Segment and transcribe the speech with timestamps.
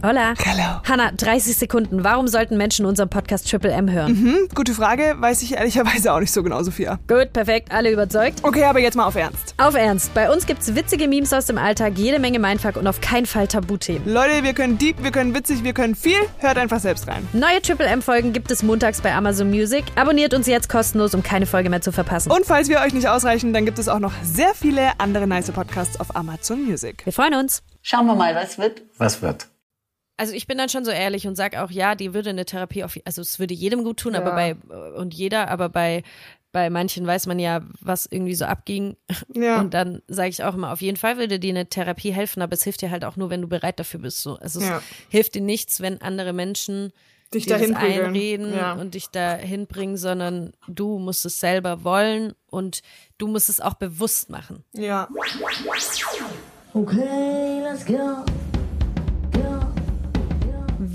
[0.00, 0.34] Hola.
[0.46, 0.80] Hallo.
[0.88, 2.04] Hanna, 30 Sekunden.
[2.04, 4.16] Warum sollten Menschen unseren Podcast Triple M hören?
[4.16, 7.00] Hm, gute Frage, weiß ich ehrlicherweise auch nicht so genau, Sophia.
[7.08, 8.38] Gut, perfekt, alle überzeugt.
[8.44, 9.56] Okay, aber jetzt mal auf Ernst.
[9.56, 13.00] Auf Ernst, bei uns gibt's witzige Memes aus dem Alltag, jede Menge Mindfuck und auf
[13.00, 14.08] keinen Fall Tabuthemen.
[14.08, 16.20] Leute, wir können deep, wir können witzig, wir können viel.
[16.38, 17.26] Hört einfach selbst rein.
[17.32, 19.84] Neue Triple M-Folgen gibt es montags bei Amazon Music.
[19.96, 22.30] Abonniert uns jetzt kostenlos, um keine Folge mehr zu verpassen.
[22.30, 25.50] Und falls wir euch nicht ausreichen, dann gibt es auch noch sehr viele andere nice
[25.50, 27.04] Podcasts auf Amazon Music.
[27.04, 27.64] Wir freuen uns.
[27.82, 28.82] Schauen wir mal, was wird.
[28.96, 29.48] Was wird?
[30.18, 32.82] Also ich bin dann schon so ehrlich und sag auch, ja, die würde eine Therapie
[32.84, 34.54] auf, also es würde jedem gut tun, aber bei,
[34.96, 36.02] und jeder, aber bei,
[36.50, 38.96] bei manchen weiß man ja, was irgendwie so abging.
[39.32, 39.60] Ja.
[39.60, 42.54] Und dann sage ich auch immer, auf jeden Fall würde dir eine Therapie helfen, aber
[42.54, 44.20] es hilft dir halt auch nur, wenn du bereit dafür bist.
[44.22, 44.36] So.
[44.38, 44.78] Also Ja.
[44.78, 46.92] es hilft dir nichts, wenn andere Menschen
[47.32, 48.72] Dich dahin einreden Ja.
[48.72, 52.80] und dich dahin bringen, sondern du musst es selber wollen und
[53.18, 54.64] du musst es auch bewusst machen.
[54.72, 55.08] Ja.
[56.74, 57.84] Okay, let's.
[57.84, 58.24] Go.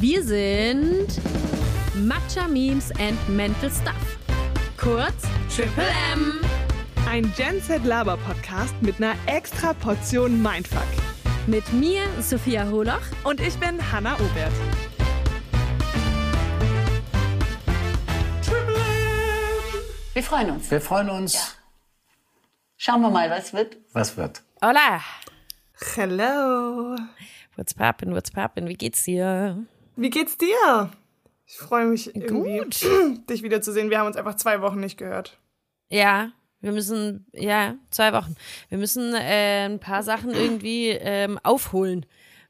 [0.03, 1.07] Wir sind
[1.95, 4.17] Matcha Memes and Mental Stuff.
[4.75, 5.23] Kurz
[5.55, 6.41] Triple M.
[7.07, 10.83] Ein Gen Z Laber Podcast mit einer extra Portion Mindfuck.
[11.47, 12.99] Mit mir, Sophia Holoch.
[13.23, 14.51] Und ich bin Hanna Obert.
[20.11, 20.69] Wir freuen uns.
[20.69, 21.57] Wir freuen uns.
[22.75, 23.77] Schauen wir mal, was wird.
[23.93, 24.43] Was wird?
[24.61, 24.99] Hola.
[25.95, 26.97] Hello.
[27.55, 29.65] What's poppin', what's poppin', wie geht's dir?
[29.95, 30.91] Wie geht's dir?
[31.45, 32.81] Ich freue mich irgendwie, Gut.
[33.29, 33.89] dich wiederzusehen.
[33.89, 35.37] Wir haben uns einfach zwei Wochen nicht gehört.
[35.89, 38.35] Ja, wir müssen, ja, zwei Wochen.
[38.69, 42.05] Wir müssen äh, ein paar Sachen irgendwie ähm, aufholen,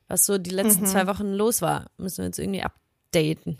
[0.07, 1.87] was so die letzten zwei Wochen los war.
[1.97, 3.57] Müssen wir jetzt irgendwie updaten.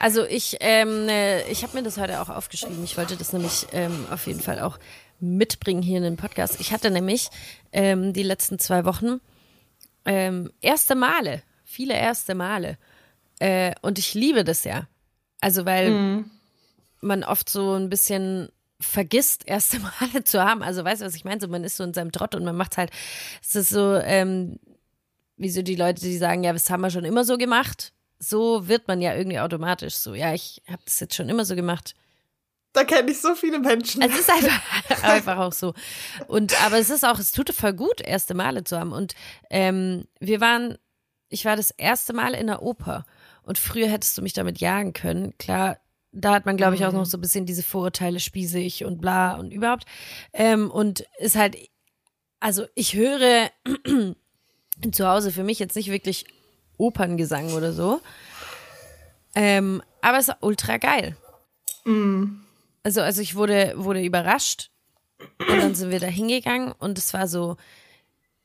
[0.00, 2.82] Also ich, ähm, äh, ich habe mir das heute auch aufgeschrieben.
[2.82, 4.78] Ich wollte das nämlich ähm, auf jeden Fall auch
[5.20, 6.60] mitbringen hier in den Podcast.
[6.60, 7.30] Ich hatte nämlich
[7.72, 9.20] ähm, die letzten zwei Wochen
[10.04, 12.78] ähm, erste Male, viele erste Male.
[13.40, 14.86] Äh, und ich liebe das ja.
[15.40, 16.24] Also weil
[17.00, 18.48] man oft so ein bisschen
[18.80, 20.62] vergisst, erste Male zu haben.
[20.62, 21.40] Also weißt du, was ich meine?
[21.40, 22.90] So, man ist so in seinem Trott und man macht halt,
[23.42, 24.58] es ist so, ähm,
[25.36, 27.92] wie so die Leute, die sagen, ja, das haben wir schon immer so gemacht.
[28.18, 30.14] So wird man ja irgendwie automatisch so.
[30.14, 31.94] Ja, ich habe das jetzt schon immer so gemacht.
[32.72, 34.02] Da kenne ich so viele Menschen.
[34.02, 35.74] Es ist einfach, einfach auch so.
[36.28, 38.92] Und aber es ist auch, es tut voll gut, erste Male zu haben.
[38.92, 39.14] Und
[39.48, 40.76] ähm, wir waren,
[41.30, 43.06] ich war das erste Mal in der Oper.
[43.50, 45.36] Und früher hättest du mich damit jagen können.
[45.36, 45.78] Klar,
[46.12, 49.34] da hat man, glaube ich, auch noch so ein bisschen diese Vorurteile spießig und bla
[49.34, 49.86] und überhaupt.
[50.32, 51.56] Ähm, und ist halt,
[52.38, 53.50] also ich höre
[54.92, 56.26] zu Hause für mich jetzt nicht wirklich
[56.76, 58.00] Operngesang oder so.
[59.34, 61.16] Ähm, aber es ist ultra geil.
[62.84, 64.70] Also, also ich wurde, wurde überrascht
[65.40, 67.56] und dann sind wir da hingegangen und es war so,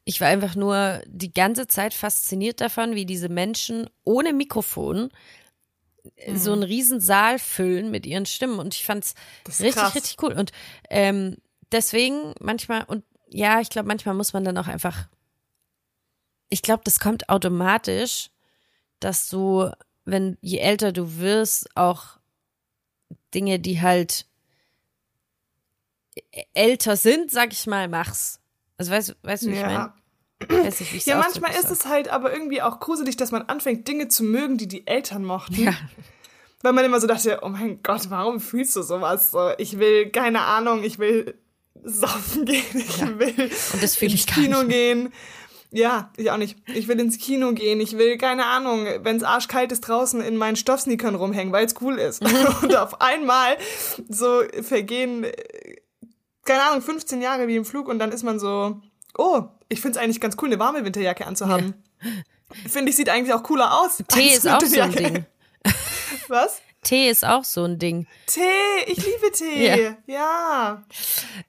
[0.05, 5.09] ich war einfach nur die ganze Zeit fasziniert davon, wie diese Menschen ohne Mikrofon
[6.35, 9.15] so einen riesen Saal füllen mit ihren Stimmen und ich fand's
[9.47, 9.95] richtig, krass.
[9.95, 10.51] richtig cool und
[10.91, 11.37] ähm,
[11.71, 15.07] deswegen manchmal und ja, ich glaube, manchmal muss man dann auch einfach,
[16.49, 18.29] ich glaube, das kommt automatisch,
[18.99, 19.71] dass du,
[20.05, 22.17] wenn je älter du wirst, auch
[23.33, 24.27] Dinge, die halt
[26.53, 28.39] älter sind, sag ich mal, machst.
[28.77, 29.73] Also weißt, weißt du, wie ich meine?
[29.73, 29.93] ja.
[30.49, 34.23] Nicht, Ja, manchmal ist es halt aber irgendwie auch gruselig, dass man anfängt, Dinge zu
[34.23, 35.63] mögen, die die Eltern mochten.
[35.63, 35.73] Ja.
[36.61, 39.51] Weil man immer so dachte, oh mein Gott, warum fühlst du sowas so?
[39.57, 41.39] Ich will, keine Ahnung, ich will
[41.83, 45.13] saufen gehen, ich will fühl ich ins gar Kino gehen.
[45.71, 46.57] Ja, ich auch nicht.
[46.73, 47.81] Ich will ins Kino gehen.
[47.81, 51.75] Ich will, keine Ahnung, wenn es arschkalt ist, draußen in meinen Stoffsneakern rumhängen, weil es
[51.81, 52.23] cool ist.
[52.61, 53.57] Und auf einmal
[54.07, 55.75] so vergehen, äh,
[56.45, 58.79] keine Ahnung, 15 Jahre wie im Flug und dann ist man so,
[59.17, 61.73] oh, ich find's eigentlich ganz cool, eine warme Winterjacke anzuhaben.
[62.67, 63.97] Finde ich, sieht eigentlich auch cooler aus.
[64.07, 64.91] Tee ist auch so ein.
[64.91, 65.25] Ding.
[66.27, 66.61] Was?
[66.83, 68.05] Tee ist auch so ein Ding.
[68.27, 68.41] Tee,
[68.85, 69.65] ich liebe Tee.
[69.65, 69.97] Ja.
[70.05, 70.83] Ja.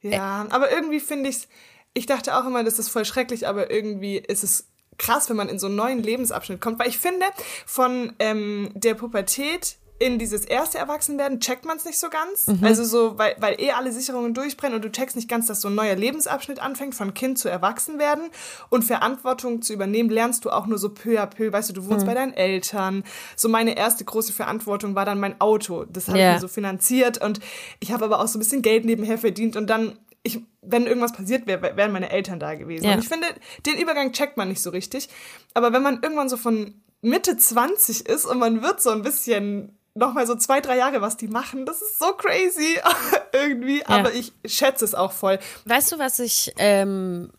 [0.01, 1.49] Ja, aber irgendwie finde ich's,
[1.93, 4.69] ich dachte auch immer, das ist voll schrecklich, aber irgendwie ist es
[4.99, 7.27] krass, wenn man in so einen neuen Lebensabschnitt kommt, weil ich finde,
[7.67, 12.47] von ähm, der Pubertät in dieses erste Erwachsenwerden checkt man es nicht so ganz.
[12.63, 15.69] Also so, weil, weil eh alle Sicherungen durchbrennen und du checkst nicht ganz, dass so
[15.69, 18.28] ein neuer Lebensabschnitt anfängt, von Kind zu Erwachsenwerden
[18.69, 21.51] und Verantwortung zu übernehmen, lernst du auch nur so peu à peu.
[21.51, 23.04] Weißt du, du wohnst bei deinen Eltern.
[23.37, 25.84] So meine erste große Verantwortung war dann mein Auto.
[25.87, 26.28] Das habe Ja.
[26.31, 27.41] ich mir so finanziert und
[27.81, 31.13] ich habe aber auch so ein bisschen Geld nebenher verdient und dann ich, wenn irgendwas
[31.13, 32.84] passiert wäre, wären meine Eltern da gewesen.
[32.84, 32.95] Ja.
[32.95, 33.28] Und ich finde,
[33.65, 35.09] den Übergang checkt man nicht so richtig.
[35.54, 39.76] Aber wenn man irgendwann so von Mitte 20 ist und man wird so ein bisschen
[39.97, 42.78] noch mal so zwei, drei Jahre, was die machen, das ist so crazy
[43.33, 43.84] irgendwie.
[43.87, 45.39] Aber ich schätze es auch voll.
[45.65, 47.33] Weißt du, was ich ähm,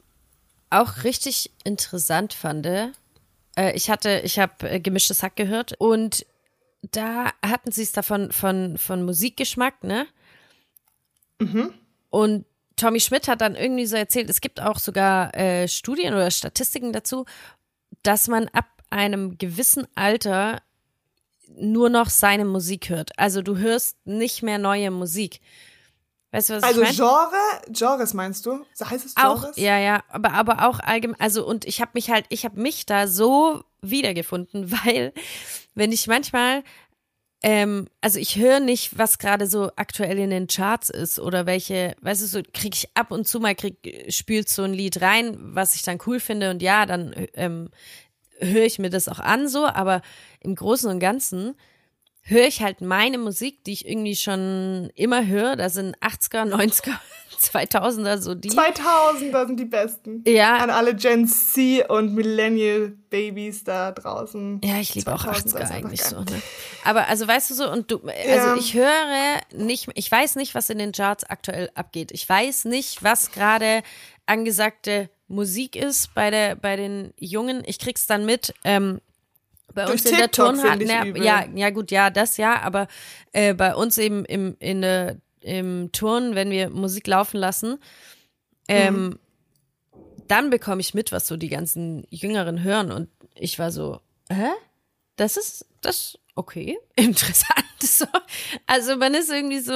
[0.70, 2.66] auch richtig interessant fand?
[3.58, 6.26] äh, ich hatte, ich habe äh, gemischtes Hack gehört und
[6.82, 10.08] da hatten sie es davon von, von Musikgeschmack, ne?
[11.40, 11.74] Mhm.
[12.10, 12.46] Und
[12.76, 16.94] Tommy Schmidt hat dann irgendwie so erzählt, es gibt auch sogar äh, Studien oder Statistiken
[16.94, 17.26] dazu,
[18.04, 20.62] dass man ab einem gewissen Alter
[21.56, 23.12] nur noch seine Musik hört.
[23.18, 25.42] Also du hörst nicht mehr neue Musik.
[26.32, 26.96] Weißt du, was also ich meine?
[26.98, 28.66] Genre, Genres meinst du?
[28.80, 29.44] Heißt es Genres?
[29.44, 32.60] Auch, ja, ja, aber, aber auch allgemein, also und ich habe mich halt, ich habe
[32.60, 35.14] mich da so wiedergefunden, weil
[35.74, 36.64] wenn ich manchmal,
[37.44, 41.96] ähm, also ich höre nicht, was gerade so aktuell in den Charts ist oder welche,
[42.02, 45.38] weißt du, so kriege ich ab und zu mal, krieg, spült so ein Lied rein,
[45.40, 47.70] was ich dann cool finde und ja, dann ähm,
[48.40, 50.02] höre ich mir das auch an so, aber
[50.40, 51.56] im Großen und Ganzen
[52.22, 55.56] höre ich halt meine Musik, die ich irgendwie schon immer höre.
[55.56, 56.92] Da sind 80er, 90er,
[57.40, 58.50] 2000er so die.
[58.52, 60.24] 2000er sind die besten.
[60.28, 60.58] Ja.
[60.58, 64.60] An alle Gen Z und Millennial Babys da draußen.
[64.64, 66.20] Ja, ich liebe auch 80er eigentlich so.
[66.20, 66.42] Ne?
[66.84, 68.56] Aber also weißt du so und du, also Ja.
[68.58, 72.12] ich höre nicht, ich weiß nicht, was in den Charts aktuell abgeht.
[72.12, 73.84] Ich weiß nicht, was gerade
[74.26, 77.64] angesagte Musik ist bei der bei den Jungen.
[77.66, 78.54] Ich krieg's dann mit.
[78.64, 79.00] Ähm,
[79.74, 81.24] bei Durch uns in der TikTok Turnhalle, übel.
[81.24, 82.88] ja, ja gut, ja, das ja, aber
[83.34, 87.78] äh, bei uns eben im in der im Turn, wenn wir Musik laufen lassen,
[88.68, 89.20] ähm, Mhm.
[90.28, 94.50] dann bekomme ich mit, was so die ganzen Jüngeren hören und ich war so, hä?
[95.16, 98.06] Das ist das okay, interessant so.
[98.66, 99.74] Also man ist irgendwie so,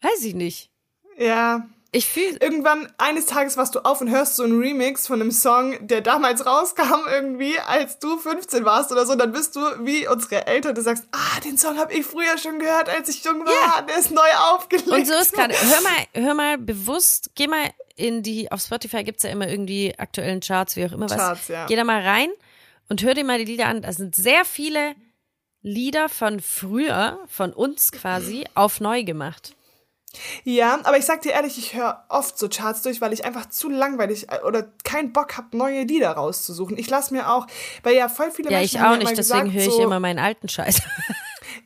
[0.00, 0.70] weiß ich nicht.
[1.18, 1.68] Ja.
[1.94, 5.30] Ich fühle Irgendwann eines Tages warst du auf und hörst so einen Remix von einem
[5.30, 9.14] Song, der damals rauskam irgendwie, als du 15 warst oder so.
[9.14, 12.58] Dann bist du wie unsere Eltern, du sagst, ah, den Song habe ich früher schon
[12.58, 13.52] gehört, als ich jung war.
[13.52, 13.82] Ja.
[13.82, 14.20] Der ist neu
[14.52, 14.88] aufgelegt.
[14.88, 19.04] Und so ist gerade, hör mal, hör mal bewusst, geh mal in die, auf Spotify
[19.04, 21.16] gibt's ja immer irgendwie aktuellen Charts, wie auch immer was.
[21.18, 21.66] Charts, ja.
[21.66, 22.30] Geh da mal rein
[22.88, 23.82] und hör dir mal die Lieder an.
[23.82, 24.94] Da sind sehr viele
[25.60, 29.54] Lieder von früher, von uns quasi, auf neu gemacht.
[30.44, 33.48] Ja, aber ich sag dir ehrlich, ich höre oft so Charts durch, weil ich einfach
[33.48, 36.76] zu langweilig äh, oder keinen Bock hab, neue Lieder rauszusuchen.
[36.76, 37.46] Ich lass mir auch,
[37.82, 39.66] weil ja voll viele Ja, Menschen ich haben auch ja nicht, immer deswegen gesagt, höre
[39.66, 40.82] ich so, immer meinen alten Scheiß.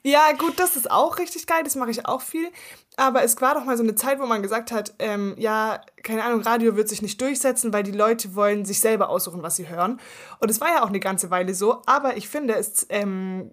[0.02, 2.48] Ja, gut, das ist auch richtig geil, das mache ich auch viel.
[2.96, 6.22] Aber es war doch mal so eine Zeit, wo man gesagt hat, ähm, ja, keine
[6.24, 9.68] Ahnung, Radio wird sich nicht durchsetzen, weil die Leute wollen sich selber aussuchen, was sie
[9.68, 10.00] hören.
[10.38, 13.50] Und es war ja auch eine ganze Weile so, aber ich finde es, ähm,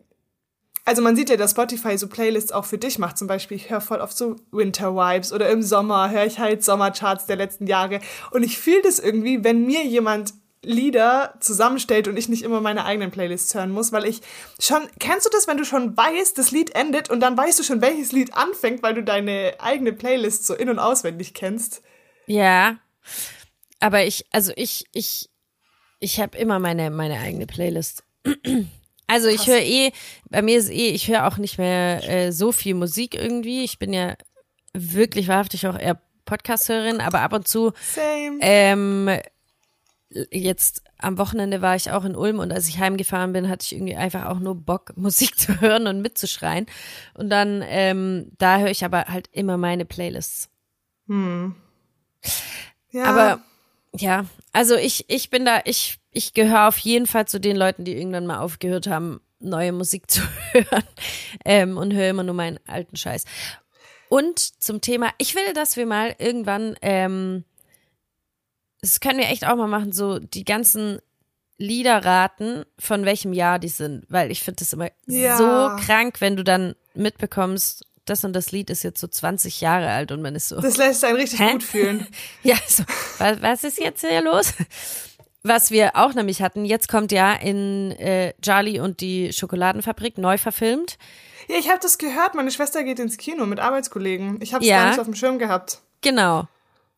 [0.85, 3.18] also man sieht ja, dass Spotify so Playlists auch für dich macht.
[3.18, 6.63] Zum Beispiel, ich höre voll oft so Winter Vibes oder im Sommer höre ich halt
[6.63, 8.01] Sommercharts der letzten Jahre.
[8.31, 10.33] Und ich fühle das irgendwie, wenn mir jemand
[10.65, 14.21] Lieder zusammenstellt und ich nicht immer meine eigenen Playlists hören muss, weil ich
[14.59, 17.63] schon, kennst du das, wenn du schon weißt, das Lied endet und dann weißt du
[17.63, 21.81] schon, welches Lied anfängt, weil du deine eigene Playlist so in- und auswendig kennst?
[22.27, 22.77] Ja,
[23.81, 25.30] aber ich, also ich, ich,
[26.00, 28.06] ich habe immer meine, meine eigene Playlist.
[29.13, 29.92] Also ich höre eh,
[30.31, 33.63] bei mir ist eh, ich höre auch nicht mehr äh, so viel Musik irgendwie.
[33.63, 34.15] Ich bin ja
[34.74, 38.39] wirklich wahrhaftig auch eher Podcast-Hörerin, aber ab und zu Same.
[38.42, 39.10] ähm,
[40.31, 43.74] jetzt am Wochenende war ich auch in Ulm und als ich heimgefahren bin, hatte ich
[43.74, 46.66] irgendwie einfach auch nur Bock, Musik zu hören und mitzuschreien.
[47.13, 50.50] Und dann, ähm, da höre ich aber halt immer meine Playlists.
[52.89, 53.04] ja.
[53.04, 53.44] Aber
[53.95, 57.83] ja, also ich, ich bin da, ich, ich gehöre auf jeden Fall zu den Leuten,
[57.86, 60.21] die irgendwann mal aufgehört haben, neue Musik zu
[60.51, 60.83] hören
[61.45, 63.26] ähm, und höre immer nur meinen alten Scheiß.
[64.09, 67.44] Und zum Thema, ich will, dass wir mal irgendwann, ähm,
[68.81, 70.99] das können wir echt auch mal machen, so die ganzen
[71.57, 75.38] Lieder raten, von welchem Jahr die sind, weil ich finde das immer Ja.
[75.38, 79.90] so krank, wenn du dann mitbekommst, das und das Lied ist jetzt so 20 Jahre
[79.90, 80.59] alt und man ist so.
[80.59, 81.54] das lässt einen richtig Hä?
[81.54, 82.07] gut fühlen.
[82.44, 82.83] Ja, so,
[83.18, 84.54] was, was ist jetzt hier los?
[85.45, 90.38] Was wir auch nämlich hatten, jetzt kommt ja in äh, Charlie und die Schokoladenfabrik neu
[90.38, 90.97] verfilmt.
[91.50, 92.33] Ja, ich habe das gehört.
[92.33, 94.40] Meine Schwester geht ins Kino mit Arbeitskollegen.
[94.42, 94.78] Ich habe es Ja.
[94.83, 95.80] gar nicht auf dem Schirm gehabt.
[96.02, 96.47] Genau.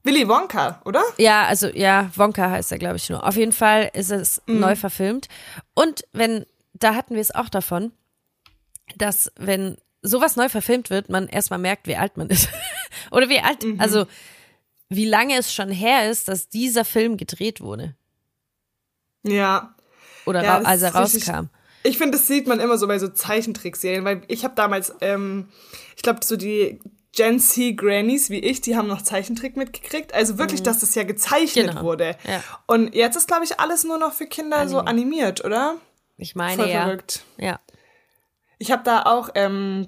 [0.04, 1.04] Willy Wonka, oder?
[1.18, 3.26] Ja, also ja, Wonka heißt er, glaube ich, nur.
[3.28, 4.60] Auf jeden Fall ist es Mhm.
[4.60, 5.28] neu verfilmt.
[5.74, 7.92] Und wenn, da hatten wir es auch davon,
[8.96, 12.50] dass wenn sowas neu verfilmt wird, man erstmal merkt, wie alt man ist.
[13.12, 13.80] Oder wie alt, Mhm.
[13.82, 14.06] also
[14.90, 17.96] wie lange es schon her ist, dass dieser Film gedreht wurde.
[19.26, 19.74] Ja.
[20.26, 21.48] Oder Ja, als er ist richtig- rauskam.
[21.84, 25.50] Ich finde, das sieht man immer so bei so Zeichentrickserien, weil ich habe damals, ähm,
[25.96, 26.80] ich glaube, so die
[27.12, 30.14] Gen Z Grannies wie ich, die haben noch Zeichentrick mitgekriegt.
[30.14, 31.84] Also wirklich, dass das ja gezeichnet Genau.
[31.84, 32.18] wurde.
[32.28, 32.44] Ja.
[32.66, 35.76] Und jetzt ist, glaube ich, alles nur noch für Kinder so animiert, oder?
[36.18, 36.84] Ich meine Voll ja.
[36.86, 37.24] verrückt.
[37.38, 37.60] Ja.
[38.58, 39.88] Ich habe da auch, ähm,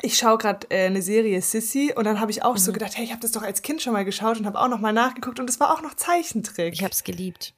[0.00, 2.58] ich schaue gerade äh, eine Serie Sissy und dann habe ich auch Mhm.
[2.58, 4.68] so gedacht, hey, ich habe das doch als Kind schon mal geschaut und habe auch
[4.68, 6.72] noch mal nachgeguckt und es war auch noch Zeichentrick.
[6.72, 7.54] Ich hab's geliebt.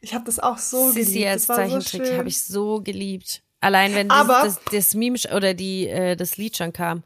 [0.00, 1.28] Ich habe das auch so Sissy geliebt.
[1.30, 2.18] als Das war so Zeichentrick schön.
[2.18, 3.42] habe ich so geliebt.
[3.60, 7.02] Allein wenn Aber- das, das, das Meme oder die, äh, das Lied schon kam.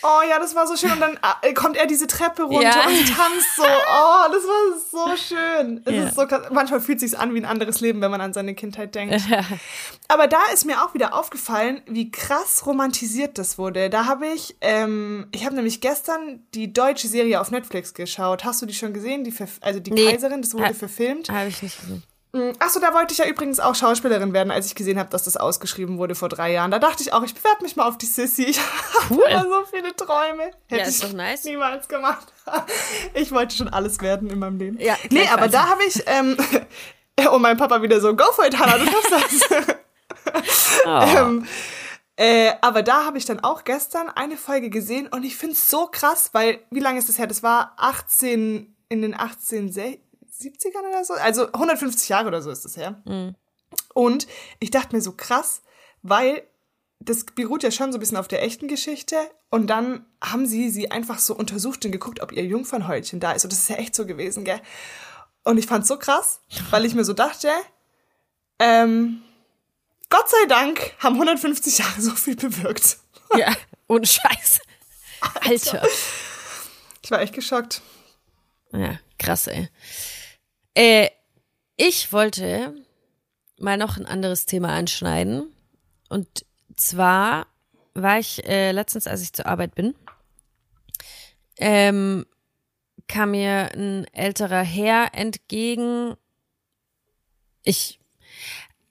[0.00, 0.92] Oh ja, das war so schön.
[0.92, 2.86] Und dann äh, kommt er diese Treppe runter Ja.
[2.86, 3.64] und tanzt so.
[3.64, 5.82] Oh, das war so schön.
[5.84, 6.04] Es Ja.
[6.04, 6.46] ist so krass.
[6.52, 9.20] Manchmal fühlt es sich an wie ein anderes Leben, wenn man an seine Kindheit denkt.
[10.06, 13.90] Aber da ist mir auch wieder aufgefallen, wie krass romantisiert das wurde.
[13.90, 18.44] Da habe ich, ähm, ich habe nämlich gestern die deutsche Serie auf Netflix geschaut.
[18.44, 19.24] Hast du die schon gesehen?
[19.24, 20.12] Die Verf- also die Nee.
[20.12, 21.28] Kaiserin, das wurde Ha- verfilmt.
[21.28, 22.04] Habe ich nicht gesehen.
[22.58, 25.36] Achso, da wollte ich ja übrigens auch Schauspielerin werden, als ich gesehen habe, dass das
[25.36, 26.70] ausgeschrieben wurde vor drei Jahren.
[26.70, 28.44] Da dachte ich auch, ich bewerbe mich mal auf die Sissy.
[28.44, 28.60] Ich
[29.10, 29.24] Cool.
[29.30, 30.50] habe so viele Träume.
[30.68, 31.44] Hätte ist ich doch nice.
[31.44, 32.32] niemals gemacht.
[33.14, 34.80] Ich wollte schon alles werden in meinem Leben.
[34.80, 36.36] Ja, nee, aber da habe ich, ähm,
[37.30, 39.76] und mein Papa wieder so, go for it, Hannah, du schaffst das.
[40.86, 41.18] Oh.
[41.18, 41.46] Ähm,
[42.16, 45.70] äh, aber da habe ich dann auch gestern eine Folge gesehen und ich finde es
[45.70, 47.26] so krass, weil, wie lange ist das her?
[47.26, 49.14] Das war 18, in den
[50.40, 51.14] 1870ern oder so?
[51.14, 53.02] Also 150 Jahre oder so ist das her.
[53.94, 54.26] Und
[54.60, 55.62] ich dachte mir so krass,
[56.02, 56.42] weil
[57.00, 59.16] das beruht ja schon so ein bisschen auf der echten Geschichte.
[59.50, 63.44] Und dann haben sie sie einfach so untersucht und geguckt, ob ihr Jungfernhäutchen da ist.
[63.44, 64.60] Und das ist ja echt so gewesen, gell?
[65.44, 66.40] Und ich fand's so krass,
[66.70, 67.50] weil ich mir so dachte,
[68.58, 69.22] ähm,
[70.10, 72.98] Gott sei Dank haben 150 Jahre so viel bewirkt.
[73.36, 73.54] Ja,
[73.86, 74.60] ohne Scheiß.
[75.40, 75.86] Alter.
[77.02, 77.82] Ich war echt geschockt.
[78.72, 79.68] Ja, krass, ey.
[80.78, 81.10] Äh,
[81.76, 82.72] ich wollte
[83.58, 85.52] mal noch ein anderes Thema anschneiden.
[86.08, 87.48] Und zwar
[87.94, 89.96] war ich äh, letztens, als ich zur Arbeit bin,
[91.56, 92.26] ähm,
[93.08, 96.14] kam mir ein älterer Herr entgegen.
[97.64, 97.98] Ich,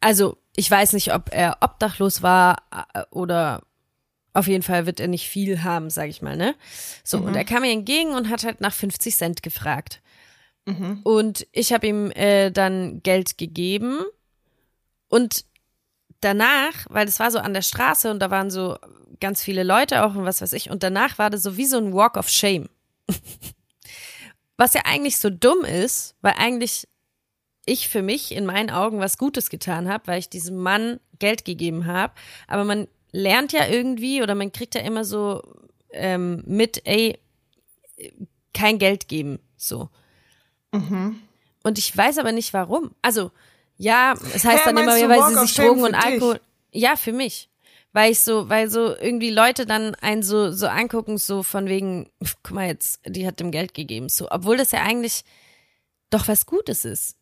[0.01, 2.63] also, ich weiß nicht, ob er obdachlos war
[2.93, 3.61] äh, oder
[4.33, 6.53] auf jeden Fall wird er nicht viel haben, sag ich mal, ne?
[7.05, 10.01] So, und er kam mir entgegen und hat halt nach 50 Cent gefragt.
[11.03, 13.99] Und ich habe ihm äh, dann Geld gegeben
[15.07, 15.45] und
[16.21, 18.77] danach, weil das war so an der Straße und da waren so
[19.19, 21.77] ganz viele Leute auch und was weiß ich, und danach war das so wie so
[21.77, 22.69] ein Walk of Shame.
[24.57, 26.87] was ja eigentlich so dumm ist, weil eigentlich
[27.65, 31.45] ich für mich in meinen Augen was Gutes getan habe, weil ich diesem Mann Geld
[31.45, 32.13] gegeben habe.
[32.47, 35.41] Aber man lernt ja irgendwie oder man kriegt ja immer so
[35.91, 37.19] ähm, mit, ey,
[38.53, 39.89] kein Geld geben, so.
[41.63, 42.91] Und ich weiß aber nicht warum.
[43.01, 43.31] Also,
[43.77, 46.05] ja, es heißt Hä, dann immer, ja, weil sie sich Drogen und dich?
[46.05, 46.39] Alkohol.
[46.71, 47.49] Ja, für mich.
[47.93, 52.09] Weil ich so, weil so irgendwie Leute dann einen so, so angucken, so von wegen,
[52.43, 55.23] guck mal jetzt, die hat dem Geld gegeben, so, obwohl das ja eigentlich
[56.09, 57.15] doch was Gutes ist.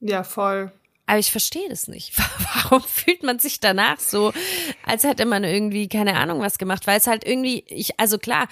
[0.00, 0.72] Ja, voll.
[1.06, 2.12] Aber ich verstehe das nicht.
[2.54, 4.32] Warum fühlt man sich danach so,
[4.84, 6.86] als hätte man irgendwie keine Ahnung was gemacht?
[6.86, 8.48] Weil es halt irgendwie, ich, also klar,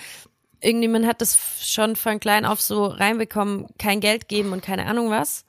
[0.65, 4.87] irgendwie man hat das schon von klein auf so reinbekommen, kein Geld geben und keine
[4.87, 5.45] Ahnung was.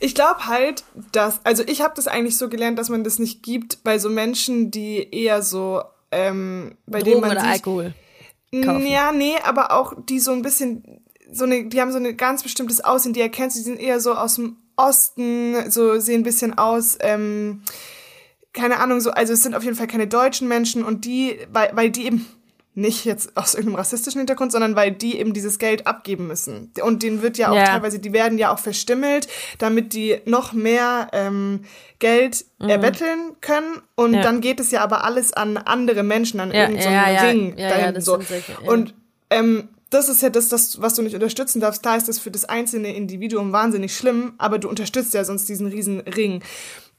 [0.00, 3.42] Ich glaube halt, dass, also ich habe das eigentlich so gelernt, dass man das nicht
[3.42, 7.94] gibt bei so Menschen, die eher so, ähm, bei denen Drogen man oder sich, Alkohol.
[8.62, 8.86] kaufen.
[8.86, 12.42] Ja, nee, aber auch die so ein bisschen, so eine, die haben so ein ganz
[12.42, 16.24] bestimmtes Aussehen, die erkennst du, die sind eher so aus dem Osten, so sehen ein
[16.24, 17.62] bisschen aus, ähm,
[18.52, 21.70] keine Ahnung, so, also es sind auf jeden Fall keine deutschen Menschen und die, weil,
[21.74, 22.26] weil die eben
[22.80, 26.72] nicht jetzt aus irgendeinem rassistischen Hintergrund, sondern weil die eben dieses Geld abgeben müssen.
[26.82, 27.64] Und denen wird ja auch Ja.
[27.66, 31.60] teilweise, die werden ja auch verstimmelt, damit die noch mehr ähm,
[31.98, 33.80] Geld erbetteln können.
[33.94, 34.16] Und Mhm.
[34.16, 34.22] Ja.
[34.22, 37.22] dann geht es ja aber alles an andere Menschen, an Ja, irgendeinen ja, ja.
[37.22, 37.94] Ring Ja, ja, dahin.
[37.94, 38.12] das so.
[38.16, 38.34] solche,
[38.64, 38.70] ja.
[38.70, 38.94] Und
[39.30, 41.82] ähm, das ist ja das, das, was du nicht unterstützen darfst.
[41.82, 45.66] Klar ist das für das einzelne Individuum wahnsinnig schlimm, aber du unterstützt ja sonst diesen
[45.66, 46.42] riesen Ring.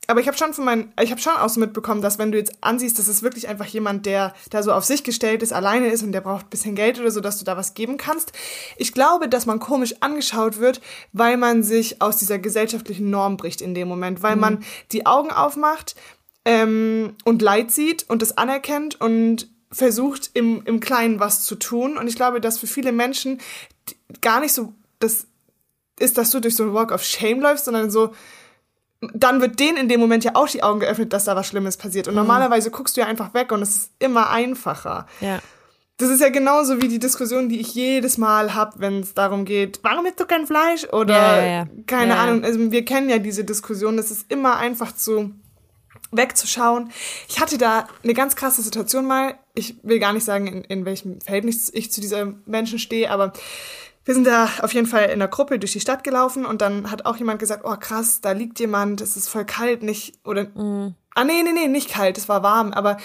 [0.07, 2.37] Aber ich habe schon von meinen, ich habe schon auch so mitbekommen, dass wenn du
[2.37, 5.87] jetzt ansiehst, das ist wirklich einfach jemand, der da so auf sich gestellt ist, alleine
[5.89, 8.33] ist und der braucht ein bisschen Geld oder so, dass du da was geben kannst.
[8.77, 10.81] Ich glaube, dass man komisch angeschaut wird,
[11.13, 15.31] weil man sich aus dieser gesellschaftlichen Norm bricht in dem Moment, weil man die Augen
[15.31, 15.95] aufmacht
[16.45, 21.97] ähm, und Leid sieht und das anerkennt und versucht im, im Kleinen was zu tun.
[21.97, 23.39] Und ich glaube, dass für viele Menschen
[24.19, 25.27] gar nicht so das
[25.99, 28.13] ist, dass du durch so einen Walk of Shame läufst, sondern so,
[29.13, 31.77] dann wird denen in dem Moment ja auch die Augen geöffnet, dass da was Schlimmes
[31.77, 32.07] passiert.
[32.07, 35.07] Und normalerweise guckst du ja einfach weg und es ist immer einfacher.
[35.19, 35.39] Ja.
[35.97, 39.45] Das ist ja genauso wie die Diskussion, die ich jedes Mal hab, wenn es darum
[39.45, 40.85] geht, warum isst du kein Fleisch?
[40.91, 42.17] Oder Ja, ja, keine.
[42.17, 42.43] Ahnung.
[42.43, 43.99] Also wir kennen ja diese Diskussion.
[43.99, 45.31] Es ist immer einfach zu
[46.11, 46.91] wegzuschauen.
[47.27, 49.35] Ich hatte da eine ganz krasse Situation mal.
[49.53, 53.33] Ich will gar nicht sagen, in, in welchem Verhältnis ich zu dieser Menschen stehe, aber
[54.05, 56.89] wir sind da auf jeden Fall in der Gruppe durch die Stadt gelaufen und dann
[56.89, 60.47] hat auch jemand gesagt, oh krass, da liegt jemand, es ist voll kalt, nicht, oder,
[60.55, 62.97] ah nee, nee, nee, nicht kalt, es war warm, aber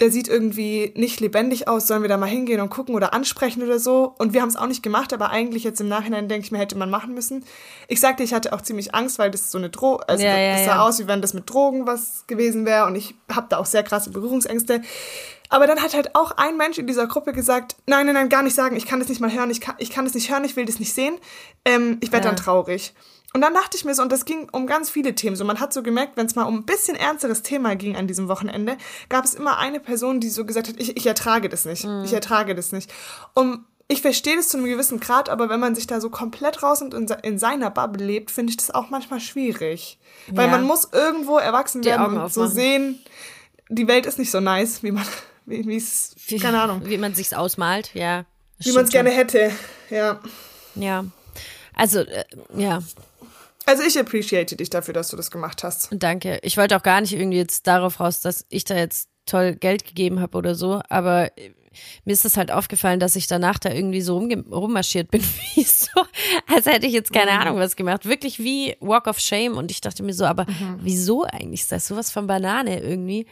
[0.00, 3.62] der sieht irgendwie nicht lebendig aus, sollen wir da mal hingehen und gucken oder ansprechen
[3.62, 4.12] oder so.
[4.18, 6.58] Und wir haben es auch nicht gemacht, aber eigentlich jetzt im Nachhinein denke ich mir,
[6.58, 7.44] hätte man machen müssen.
[7.86, 10.52] Ich sagte, ich hatte auch ziemlich Angst, weil das so eine Dro also Ja, ja,
[10.54, 10.82] das sah ja.
[10.82, 13.84] aus, wie wenn das mit Drogen was gewesen wäre und ich habe da auch sehr
[13.84, 14.82] krasse Berührungsängste.
[15.50, 18.42] Aber dann hat halt auch ein Mensch in dieser Gruppe gesagt, nein, nein, nein, gar
[18.42, 20.44] nicht sagen, ich kann das nicht mal hören, ich kann, ich kann das nicht hören,
[20.44, 21.16] ich will das nicht sehen,
[21.64, 22.32] ähm, ich werde Ja.
[22.34, 22.94] dann traurig.
[23.34, 25.34] Und dann dachte ich mir so, und das ging um ganz viele Themen.
[25.34, 28.06] So, man hat so gemerkt, wenn es mal um ein bisschen ernsteres Thema ging an
[28.06, 28.76] diesem Wochenende,
[29.08, 31.84] gab es immer eine Person, die so gesagt hat, ich, ich ertrage das nicht.
[32.04, 32.92] Ich ertrage das nicht.
[33.34, 36.62] Und ich verstehe das zu einem gewissen Grad, aber wenn man sich da so komplett
[36.62, 39.98] raus und in, in seiner Bubble lebt, finde ich das auch manchmal schwierig.
[40.30, 40.52] Weil Ja.
[40.52, 43.00] man muss irgendwo erwachsen werden und so sehen,
[43.68, 45.04] die Welt ist nicht so nice, wie man,
[45.46, 48.24] wie es, keine Ahnung, Wie man sich's ausmalt, ja.
[48.58, 49.50] Wie man es gerne hätte.
[49.90, 50.20] Ja.
[50.74, 51.04] Ja.
[51.74, 52.24] Also, äh,
[52.56, 52.82] ja,
[53.66, 55.88] Also ich appreciate dich dafür, dass du das gemacht hast.
[55.92, 56.38] danke.
[56.42, 59.84] Ich wollte auch gar nicht irgendwie jetzt darauf raus, dass ich da jetzt toll Geld
[59.86, 61.50] gegeben habe oder so, aber äh,
[62.04, 65.22] mir ist das halt aufgefallen, dass ich danach da irgendwie so rummarschiert bin,
[65.54, 65.88] wie so,
[66.46, 67.38] als hätte ich jetzt keine Mhm.
[67.38, 68.04] Ahnung was gemacht.
[68.06, 70.78] Wirklich wie Walk of Shame und ich dachte mir so, aber Mhm.
[70.82, 71.62] wieso eigentlich?
[71.62, 73.26] Ist das sowas von Banane irgendwie?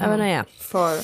[0.00, 0.98] Aber naja, Voll.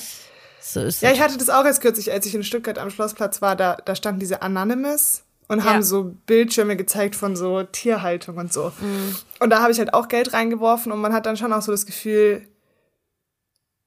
[0.67, 3.43] So ist Ja, ich hatte das auch erst kürzlich, als ich in Stuttgart am Schlossplatz
[3.43, 5.65] war, da, da standen diese Anonymous und Ja.
[5.67, 8.73] haben so Bildschirme gezeigt von so Tierhaltung und so.
[8.81, 9.17] Mhm.
[9.41, 11.71] Und da habe ich halt auch Geld reingeworfen und man hat dann schon auch so
[11.71, 12.49] das Gefühl,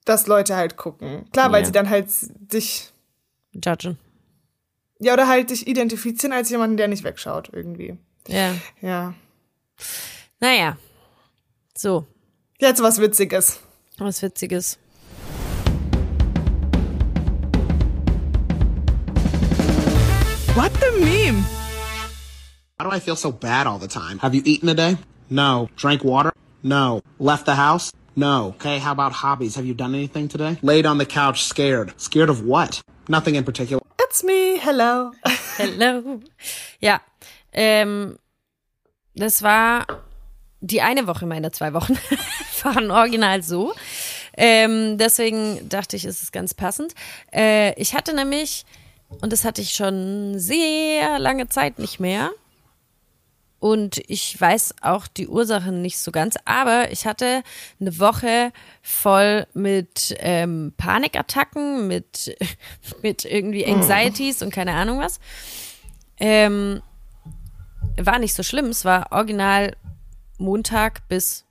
[0.05, 1.29] dass Leute halt gucken.
[1.31, 1.65] Klar, weil Ja.
[1.65, 2.91] sie dann halt sich,
[3.53, 3.97] Judgen.
[4.99, 7.97] ja, oder halt dich identifizieren als jemanden, der nicht wegschaut irgendwie.
[8.27, 8.53] Ja.
[8.81, 9.13] Ja.
[10.39, 10.77] Naja.
[11.75, 12.05] So,
[12.59, 13.59] Jetzt was Witziges.
[13.97, 14.77] was Witziges.
[20.57, 21.43] What the meme?
[22.77, 24.17] Why do I feel so bad all the time?
[24.17, 24.97] Have you eaten today?
[25.29, 25.69] No.
[25.75, 26.31] Drank water?
[26.63, 27.03] No.
[27.19, 27.93] Left the house?
[28.15, 28.55] No.
[28.55, 29.53] Okay, how about hobbies?
[29.53, 30.57] Have you done anything today?
[30.63, 31.93] Laid on the couch scared.
[32.01, 32.81] Scared of what?
[33.07, 33.83] Nothing in particular.
[33.99, 35.11] It's me, hello.
[35.57, 36.21] Hello.
[36.81, 37.01] Ja,
[37.53, 38.17] ähm,
[39.15, 39.85] das war
[40.61, 41.99] die eine Woche meiner zwei Wochen.
[42.63, 43.75] waren original so.
[44.35, 46.95] Ähm, deswegen dachte ich, ist es ganz passend.
[47.31, 48.65] Äh, ich hatte nämlich,
[49.09, 52.31] und das hatte ich schon sehr lange Zeit nicht mehr.
[53.59, 57.41] Und ich weiß auch die Ursachen nicht so ganz, aber ich hatte
[57.79, 58.51] eine Woche
[58.83, 62.37] voll mit ähm, Panikattacken, mit,
[63.01, 65.19] mit irgendwie Anxieties und keine Ahnung was.
[66.19, 66.83] Ähm,
[67.97, 68.67] war nicht so schlimm.
[68.67, 69.75] Es war original
[70.37, 71.45] Montag bis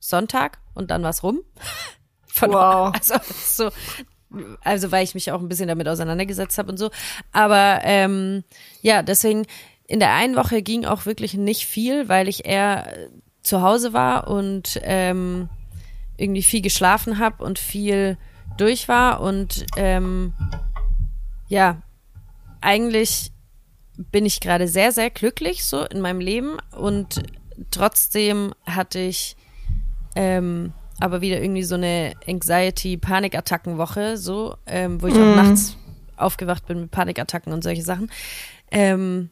[0.00, 1.42] Sonntag und dann war's rum.
[2.26, 2.92] Von, Wow.
[2.98, 3.70] Also, so,
[4.62, 6.90] also weil ich mich auch ein bisschen damit auseinandergesetzt habe und so.
[7.32, 8.44] Aber ähm,
[8.80, 9.46] ja, deswegen
[9.86, 13.08] in der einen Woche ging auch wirklich nicht viel, weil ich eher äh,
[13.42, 15.48] zu Hause war und ähm,
[16.16, 18.16] irgendwie viel geschlafen habe und viel
[18.56, 20.34] durch war und ähm,
[21.48, 21.82] ja,
[22.60, 23.32] eigentlich
[23.96, 27.22] bin ich gerade sehr, sehr glücklich so in meinem Leben und
[27.70, 29.36] trotzdem hatte ich
[30.14, 35.76] ähm, aber wieder irgendwie so eine Anxiety-Panikattackenwoche, so, ähm, wo ich auch nachts
[36.16, 38.10] aufgewacht bin mit Panikattacken und solche Sachen.
[38.70, 39.30] Ähm,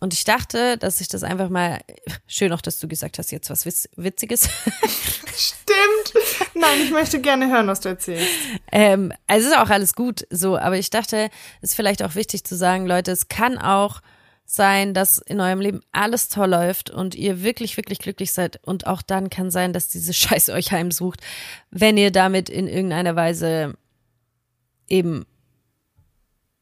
[0.00, 1.80] und ich dachte, dass ich das einfach mal,
[2.26, 4.42] schön auch, dass du gesagt hast, jetzt was Witz- Witziges.
[5.36, 6.24] Stimmt.
[6.54, 8.28] Nein, ich möchte gerne hören, was du erzählst.
[8.70, 11.30] Ähm, also ist auch alles gut so, aber ich dachte,
[11.62, 14.00] es ist vielleicht auch wichtig zu sagen, Leute, es kann auch
[14.48, 18.60] sein, dass in eurem Leben alles toll läuft und ihr wirklich, wirklich glücklich seid.
[18.64, 21.20] Und auch dann kann sein, dass diese Scheiße euch heimsucht,
[21.70, 23.74] wenn ihr damit in irgendeiner Weise
[24.88, 25.26] eben,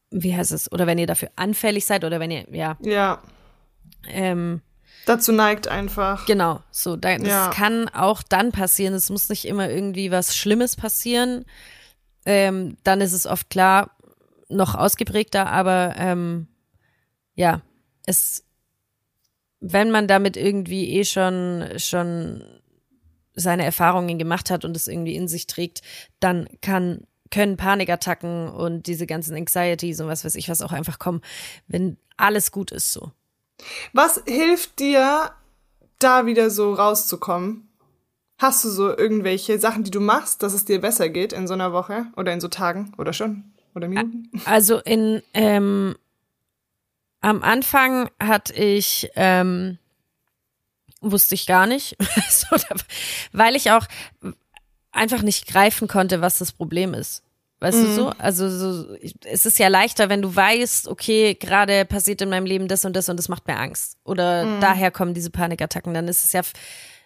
[0.09, 3.21] wie heißt es, oder wenn ihr dafür anfällig seid oder wenn ihr, ja, Ja,
[4.07, 4.61] ähm,
[5.05, 6.25] dazu neigt einfach.
[6.25, 7.49] Genau, so, da, das Ja.
[7.51, 8.93] kann auch dann passieren.
[8.95, 11.45] Es muss nicht immer irgendwie was Schlimmes passieren.
[12.25, 13.91] Ähm, dann ist es oft klar,
[14.49, 16.47] noch ausgeprägter, aber ähm,
[17.35, 17.61] ja,
[18.05, 18.43] es,
[19.59, 22.43] wenn man damit irgendwie eh schon, schon
[23.33, 25.81] seine Erfahrungen gemacht hat und es irgendwie in sich trägt,
[26.19, 30.99] dann kann, können Panikattacken und diese ganzen Anxieties und was weiß ich was auch einfach
[30.99, 31.21] kommen,
[31.67, 33.11] wenn alles gut ist so.
[33.93, 35.31] Was hilft dir,
[35.99, 37.69] da wieder so rauszukommen?
[38.37, 41.53] Hast du so irgendwelche Sachen, die du machst, dass es dir besser geht in so
[41.53, 44.29] einer Woche oder in so Tagen oder schon oder Minuten?
[44.43, 45.95] Also in ähm,
[47.25, 49.79] am Anfang hatte ich ähm,
[51.01, 51.97] wusste ich gar nicht,
[52.29, 52.55] so,
[53.31, 53.87] weil ich auch
[54.91, 57.23] einfach nicht greifen konnte, was das Problem ist.
[57.61, 58.09] Weißt du so?
[58.19, 62.67] Also so, es ist ja leichter, wenn du weißt, okay, gerade passiert in meinem Leben
[62.67, 63.97] das und das und das macht mir Angst.
[64.03, 65.95] Oder daher kommen diese Panikattacken.
[65.95, 66.41] Dann ist es ja,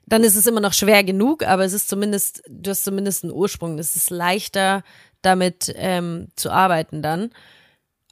[0.05, 3.31] dann ist es immer noch schwer genug, aber es ist zumindest, du hast zumindest einen
[3.31, 3.79] Ursprung.
[3.79, 4.83] Es ist leichter,
[5.21, 7.31] damit ähm, zu arbeiten dann.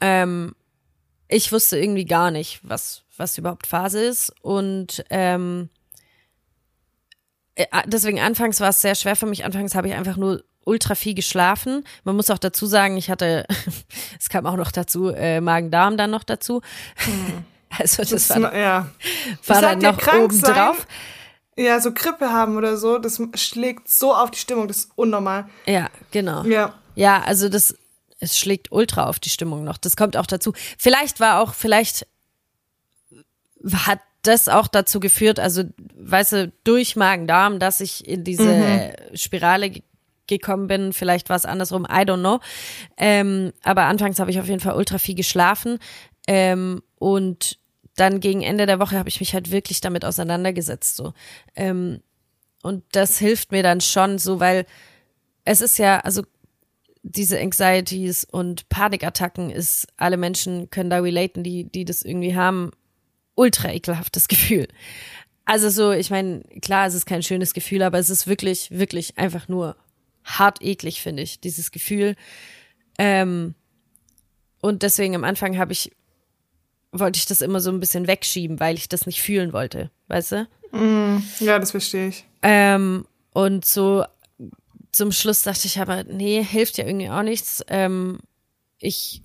[0.00, 0.54] Ähm,
[1.28, 4.32] ich wusste irgendwie gar nicht, was, was überhaupt Phase ist.
[4.42, 5.68] Und ähm,
[7.54, 9.44] äh, deswegen anfangs war es sehr schwer für mich.
[9.44, 11.84] Anfangs habe ich einfach nur ultra viel geschlafen.
[12.04, 13.46] Man muss auch dazu sagen, ich hatte,
[14.18, 16.60] es kam auch noch dazu, äh, Magen-Darm dann noch dazu.
[17.78, 18.88] Also das, Das war, ist- ja.
[19.46, 20.86] war dann noch oben sein, drauf.
[21.54, 25.48] Ja, so Grippe haben oder so, das schlägt so auf die Stimmung, das ist unnormal.
[25.66, 26.44] Ja, genau.
[26.44, 26.72] Ja.
[26.94, 27.76] Ja, also das,
[28.20, 29.78] es schlägt ultra auf die Stimmung noch.
[29.78, 30.52] Das kommt auch dazu.
[30.78, 32.06] Vielleicht war auch, vielleicht
[33.72, 35.62] hat das auch dazu geführt, also,
[35.96, 39.82] weißt du, durch Magen-Darm, dass ich in diese äh, Spirale ge-
[40.26, 40.92] gekommen bin.
[40.92, 42.40] Vielleicht war es andersrum, I don't know.
[42.96, 45.78] Ähm, aber anfangs habe ich auf jeden Fall ultra viel geschlafen.
[46.26, 47.58] Ähm, und
[47.96, 50.96] dann gegen Ende der Woche habe ich mich halt wirklich damit auseinandergesetzt.
[50.96, 51.14] So.
[51.54, 52.02] Ähm,
[52.62, 54.66] und das hilft mir dann schon so, weil
[55.44, 56.22] es ist ja, also
[57.02, 62.70] diese Anxieties und Panikattacken ist, alle Menschen können da relaten, die, die das irgendwie haben,
[63.34, 64.68] ultra ekelhaftes Gefühl.
[65.44, 69.16] Also so, ich meine, klar, es ist kein schönes Gefühl, aber es ist wirklich, wirklich
[69.16, 69.76] einfach nur
[70.24, 72.16] hart eklig, finde ich, dieses Gefühl.
[72.98, 73.54] Ähm,
[74.60, 75.92] und deswegen am Anfang habe ich,
[76.92, 80.32] wollte ich das immer so ein bisschen wegschieben, weil ich das nicht fühlen wollte, weißt
[80.32, 80.48] du?
[81.40, 82.26] Ja, das verstehe ich.
[82.42, 84.04] Ähm, und so
[84.92, 87.64] zum Schluss dachte ich aber, nee, hilft ja irgendwie auch nichts.
[87.68, 88.20] Ähm,
[88.78, 89.22] ich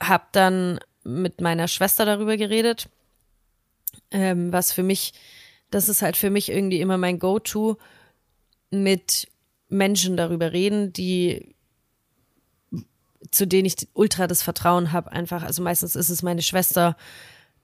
[0.00, 2.88] habe dann mit meiner Schwester darüber geredet,
[4.10, 5.12] ähm, was für mich,
[5.70, 7.78] das ist halt für mich irgendwie immer mein Go-To,
[8.70, 9.28] mit
[9.68, 11.54] Menschen darüber reden, die
[13.30, 15.42] zu denen ich ultra das Vertrauen habe, einfach.
[15.42, 16.96] Also meistens ist es meine Schwester,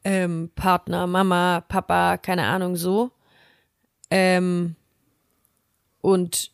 [0.05, 3.11] ähm, Partner, Mama, Papa, keine Ahnung, so.
[4.11, 4.77] Ähm,
[6.01, 6.53] und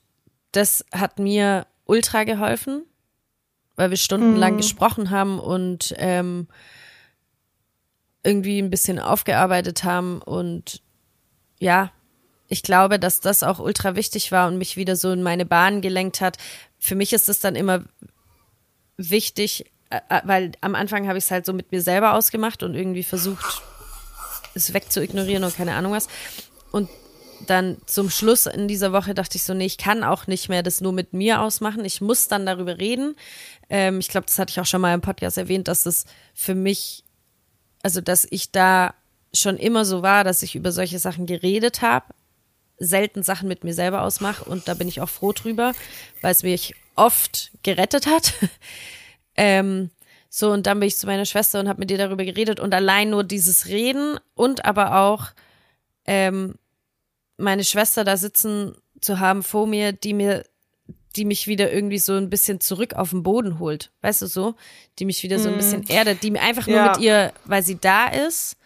[0.53, 2.85] das hat mir ultra geholfen,
[3.77, 6.47] weil wir stundenlang gesprochen haben und ähm,
[8.23, 10.23] irgendwie ein bisschen aufgearbeitet haben.
[10.23, 10.83] Und
[11.59, 11.91] ja,
[12.49, 15.81] ich glaube, dass das auch ultra wichtig war und mich wieder so in meine Bahn
[15.81, 16.38] gelenkt hat.
[16.79, 17.83] Für mich ist es dann immer
[18.97, 22.62] wichtig, äh, äh, weil am Anfang habe ich es halt so mit mir selber ausgemacht
[22.62, 23.62] und irgendwie versucht,
[24.55, 26.09] es wegzuignorieren und keine Ahnung was.
[26.71, 26.88] Und
[27.47, 30.63] dann zum Schluss in dieser Woche dachte ich so, nee, ich kann auch nicht mehr
[30.63, 31.85] das nur mit mir ausmachen.
[31.85, 33.17] Ich muss dann darüber reden.
[33.71, 36.55] Ähm, ich glaube, das hatte ich auch schon mal im Podcast erwähnt, dass es für
[36.55, 37.05] mich,
[37.83, 38.95] also dass ich da
[39.35, 42.07] schon immer so war, dass ich über solche Sachen geredet habe,
[42.79, 45.73] selten Sachen mit mir selber ausmache und da bin ich auch froh drüber,
[46.21, 48.35] weil es mich oft gerettet hat.
[49.37, 49.91] ähm,
[50.29, 52.75] so, und dann bin ich zu meiner Schwester und habe mit ihr darüber geredet und
[52.75, 55.29] allein nur dieses Reden und aber auch
[56.07, 56.55] ähm,
[57.37, 60.45] meine Schwester da sitzen zu haben vor mir, die mir,
[61.16, 64.55] die mich wieder irgendwie so ein bisschen zurück auf den Boden holt, weißt du so,
[64.99, 66.92] die mich wieder so ein bisschen erdet, die mir einfach nur Ja.
[66.92, 68.57] mit ihr, weil sie da ist,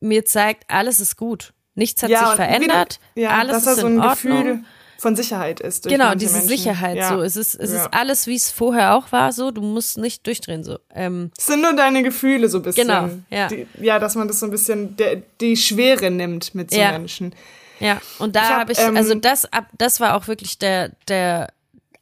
[0.00, 3.72] mir zeigt, alles ist gut, nichts hat ja, sich verändert, Wieder, ja, alles dass da
[3.72, 4.36] ist so in ein Ordnung.
[4.44, 4.64] Gefühl
[4.98, 5.88] von Sicherheit ist.
[5.88, 6.48] Genau, diese Menschen.
[6.50, 6.96] Sicherheit.
[6.98, 7.08] Ja.
[7.08, 7.84] So, es ist, es Ja.
[7.86, 9.32] ist alles, wie es vorher auch war.
[9.32, 10.62] So, du musst nicht durchdrehen.
[10.62, 12.86] So, ähm, Es sind nur deine Gefühle so ein bisschen.
[12.86, 13.48] Genau, ja.
[13.48, 16.76] Die, ja, dass man das so ein bisschen der, die Schwere nimmt mit so.
[16.78, 17.34] Menschen.
[17.80, 18.00] Ja.
[18.18, 20.90] Und da Ich hab, habe ich, ähm, also das, ab, das war auch wirklich der,
[21.08, 21.52] der.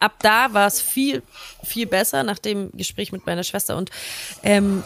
[0.01, 1.23] Ab da war es viel,
[1.64, 3.91] viel besser nach dem Gespräch mit meiner Schwester und
[4.45, 4.85] ähm,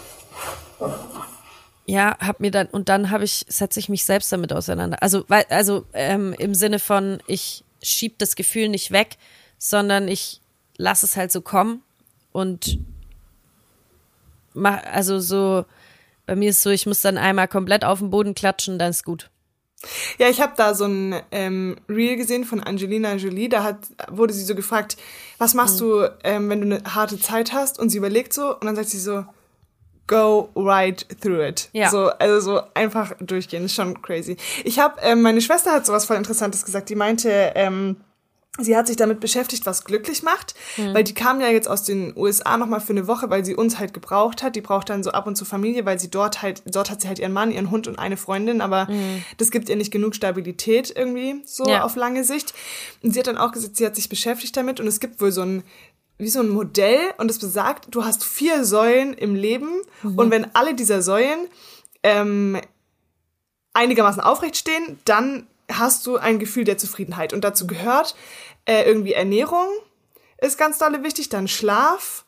[1.85, 5.03] ja, hab mir dann und dann habe ich setze ich mich selbst damit auseinander.
[5.03, 9.19] Also weil also ähm, im Sinne von ich schieb das Gefühl nicht weg,
[9.59, 10.41] sondern ich
[10.79, 11.83] lass es halt so kommen
[12.33, 12.79] und
[14.55, 15.67] mach also so
[16.27, 19.05] bei mir ist so, ich muss dann einmal komplett auf den Boden klatschen, dann ist
[19.05, 19.29] gut.
[20.19, 23.49] Ja, ich habe da so ein ähm, Reel gesehen von Angelina Jolie.
[23.49, 23.79] Da hat,
[24.11, 24.97] wurde sie so gefragt,
[25.39, 25.79] was machst Mhm.
[25.85, 27.79] du, ähm, wenn du eine harte Zeit hast?
[27.79, 29.25] Und sie überlegt so und dann sagt sie so,
[30.07, 31.69] go right through it.
[31.73, 31.91] Ja.
[31.91, 34.37] So, also so einfach durchgehen, ist schon crazy.
[34.65, 36.89] Ich habe, ähm, meine Schwester hat sowas voll Interessantes gesagt.
[36.89, 37.97] Die meinte, ähm,
[38.59, 40.55] sie hat sich damit beschäftigt, was glücklich macht,
[40.93, 43.79] weil die kam ja jetzt aus den USA nochmal für eine Woche, weil sie uns
[43.79, 44.57] halt gebraucht hat.
[44.57, 47.09] Die braucht dann so ab und zu Familie, weil sie dort halt, dort hat sie
[47.09, 48.89] halt ihren Mann, ihren Hund und eine Freundin, aber
[49.39, 51.83] das gibt ihr nicht genug Stabilität irgendwie so Ja.
[51.85, 52.53] auf lange Sicht.
[53.03, 55.33] Und sie hat dann auch gesagt, sie hat sich beschäftigt damit und es gibt wohl
[55.33, 55.63] so ein
[56.19, 59.69] wie so ein Modell und es besagt, du hast vier Säulen im Leben
[60.05, 61.49] und wenn alle dieser Säulen
[62.05, 62.61] ähm,
[63.73, 65.47] einigermaßen aufrecht stehen, dann
[65.79, 67.33] hast du ein Gefühl der Zufriedenheit.
[67.33, 68.15] Und dazu gehört
[68.65, 69.69] äh, irgendwie Ernährung
[70.43, 72.25] ist ganz dolle wichtig, dann Schlaf,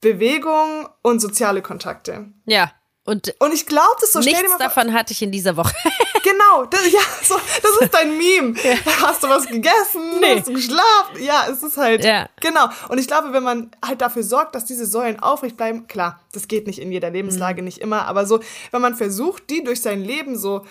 [0.00, 2.26] Bewegung und soziale Kontakte.
[2.46, 2.72] Ja.
[3.04, 4.18] Und Und ich glaube das so.
[4.18, 5.74] Nichts davon hatte ich in dieser Woche.
[6.20, 8.54] Genau, das, ja, so, das ist dein Meme.
[9.00, 10.18] Hast du was gegessen?
[10.20, 10.36] Nee.
[10.36, 11.22] Hast du geschlafen?
[11.22, 12.04] Ja, es ist halt.
[12.04, 12.28] Ja.
[12.40, 12.68] Genau.
[12.88, 16.48] Und ich glaube, wenn man halt dafür sorgt, dass diese Säulen aufrecht bleiben, klar, das
[16.48, 17.14] geht nicht in jeder Mhm.
[17.14, 18.40] Lebenslage, nicht immer, aber so,
[18.72, 20.66] wenn man versucht, die durch sein Leben so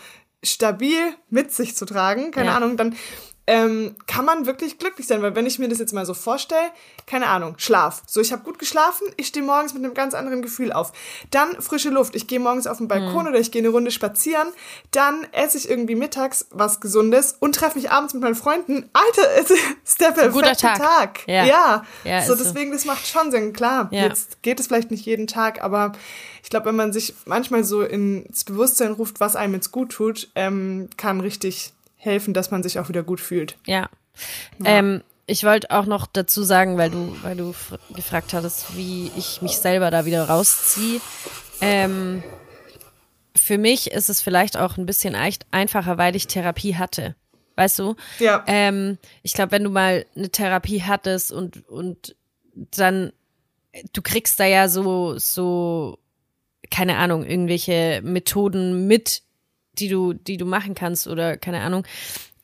[0.51, 0.97] stabil
[1.29, 2.55] mit sich zu tragen, keine Ja.
[2.57, 2.95] Ahnung, dann
[3.47, 6.69] ähm, kann man wirklich glücklich sein, weil wenn ich mir das jetzt mal so vorstelle,
[7.05, 8.03] keine Ahnung, Schlaf.
[8.05, 10.91] So, ich habe gut geschlafen, ich stehe morgens mit einem ganz anderen Gefühl auf.
[11.31, 13.27] Dann frische Luft, ich gehe morgens auf den Balkon Mhm.
[13.29, 14.49] oder ich gehe eine Runde spazieren,
[14.91, 18.89] dann esse ich irgendwie mittags was Gesundes und treffe mich abends mit meinen Freunden.
[18.91, 20.77] Alter, es ist der perfekte guter Tag.
[20.77, 21.27] Tag.
[21.27, 21.45] Ja.
[21.45, 21.83] ja.
[22.03, 22.43] Ja, so ist so.
[22.43, 23.53] deswegen, das macht schon Sinn.
[23.53, 24.03] Klar, Ja.
[24.07, 25.93] jetzt geht es vielleicht nicht jeden Tag, aber
[26.43, 30.29] ich glaube, wenn man sich manchmal so ins Bewusstsein ruft, was einem jetzt gut tut,
[30.35, 33.57] ähm, kann richtig helfen, dass man sich auch wieder gut fühlt.
[33.65, 33.89] Ja.
[34.63, 39.11] Ähm, ich wollte auch noch dazu sagen, weil du, weil du fr- gefragt hattest, wie
[39.17, 41.01] ich mich selber da wieder rausziehe.
[41.59, 42.23] Ähm,
[43.35, 45.15] für mich ist es vielleicht auch ein bisschen
[45.51, 47.15] einfacher, weil ich Therapie hatte.
[47.55, 47.95] Weißt du?
[48.19, 48.43] Ja.
[48.47, 52.15] Ähm, ich glaube, wenn du mal eine Therapie hattest und, und
[52.53, 53.11] dann,
[53.93, 55.97] du kriegst da ja so, so,
[56.69, 59.23] keine Ahnung, irgendwelche Methoden mit,
[59.79, 61.85] die du, die du machen kannst oder keine Ahnung.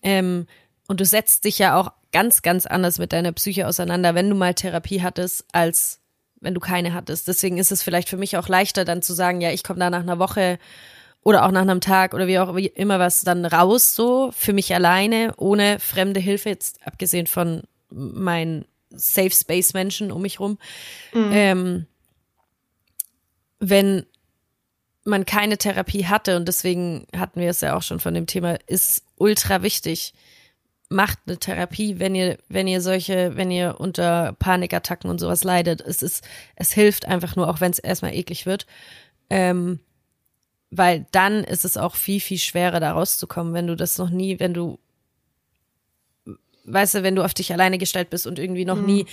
[0.02, 0.48] Ähm,
[0.88, 4.36] und du setzt dich ja auch ganz, ganz anders mit deiner Psyche auseinander, wenn du
[4.36, 6.00] mal Therapie hattest, als
[6.39, 7.28] wenn du keine hattest.
[7.28, 9.89] Deswegen ist es vielleicht für mich auch leichter, dann zu sagen, ja, ich komme da
[9.89, 10.60] nach einer Woche
[11.24, 14.74] oder auch nach einem Tag oder wie auch immer was dann raus, so für mich
[14.76, 20.60] alleine, ohne fremde Hilfe, jetzt abgesehen von meinen Safe Space Menschen um mich rum.
[21.32, 21.88] Ähm,
[23.60, 24.06] wenn
[25.06, 28.58] man keine Therapie hatte und deswegen hatten wir es ja auch schon von dem Thema,
[28.68, 30.13] ist ultra wichtig.
[30.89, 35.82] Macht eine Therapie, wenn ihr, wenn ihr solche, wenn ihr unter Panikattacken und sowas leidet.
[35.82, 36.24] Es ist,
[36.56, 38.68] es hilft einfach nur, auch wenn es erstmal eklig wird.
[39.30, 39.80] Ähm,
[40.70, 44.39] weil dann ist es auch viel, viel schwerer, da rauszukommen, wenn du das noch nie,
[44.39, 44.80] wenn du,
[46.66, 49.06] weißt du, wenn du auf dich alleine gestellt bist und irgendwie noch nie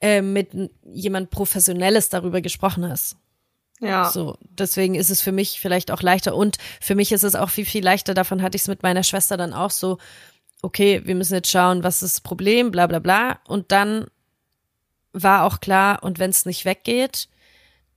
[0.00, 0.50] äh, mit
[0.84, 3.16] jemand Professionelles darüber gesprochen hast.
[3.80, 4.10] Ja.
[4.10, 7.50] So, deswegen ist es für mich vielleicht auch leichter und für mich ist es auch
[7.50, 8.14] viel, viel leichter.
[8.14, 9.98] Davon hatte ich es mit meiner Schwester dann auch so,
[10.62, 13.40] okay, wir müssen jetzt schauen, was ist das Problem, bla bla bla.
[13.46, 14.06] Und dann
[15.12, 17.28] war auch klar, und wenn es nicht weggeht,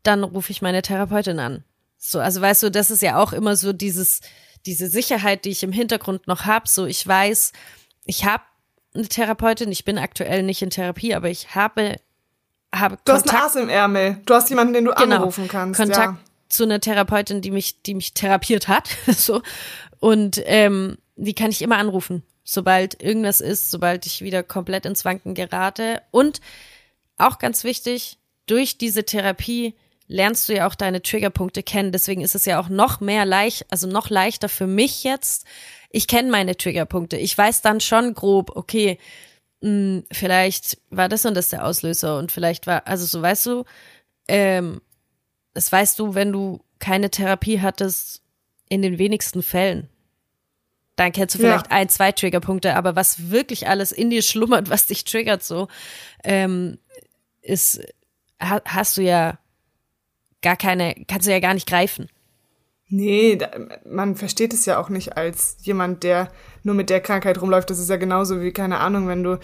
[0.04, 1.64] dann rufe ich meine Therapeutin an.
[1.98, 4.22] So, also weißt du, das ist ja auch immer so dieses,
[4.66, 6.68] diese Sicherheit, die ich im Hintergrund noch habe.
[6.68, 7.54] So, ich weiß,
[8.06, 8.44] ich habe
[8.94, 11.98] eine Therapeutin, ich bin aktuell nicht in Therapie, aber ich habe,
[12.74, 14.22] habe Du hast einen Ass im Ärmel.
[14.26, 15.80] Du hast jemanden, den du anrufen kannst.
[15.80, 15.96] Genau.
[15.96, 16.50] Kontakt ja.
[16.50, 19.42] zu einer Therapeutin, die mich, die mich therapiert hat, so
[20.00, 25.06] und ähm, die kann ich immer anrufen, sobald irgendwas ist, sobald ich wieder komplett ins
[25.06, 26.40] Wanken gerate und
[27.18, 29.76] auch ganz wichtig, durch diese Therapie
[30.08, 31.92] lernst du ja auch deine Triggerpunkte kennen.
[31.92, 35.46] Deswegen ist es ja auch noch mehr leicht, also noch leichter für mich jetzt.
[35.90, 37.18] Ich kenne meine Triggerpunkte.
[37.18, 39.00] Ich weiß dann schon grob, okay,
[39.62, 43.64] mh, vielleicht war das und das der Auslöser und vielleicht war, also so weißt du,
[44.28, 44.82] ähm,
[45.54, 48.22] das weißt du, wenn du keine Therapie hattest,
[48.70, 49.90] in den wenigsten Fällen.
[50.98, 51.50] Dann kennst du Ja.
[51.50, 55.68] vielleicht ein, zwei Triggerpunkte, aber was wirklich alles in dir schlummert, was dich triggert, so,
[56.24, 56.78] ähm,
[57.42, 57.82] ist,
[58.42, 59.40] ha, hast du ja
[60.42, 62.10] gar keine, kannst du ja gar nicht greifen.
[62.90, 63.50] Nee, da,
[63.90, 66.30] man versteht es ja auch nicht als jemand, der
[66.64, 67.70] nur mit der Krankheit rumläuft.
[67.70, 69.40] Das ist ja genauso wie, keine Ahnung, wenn du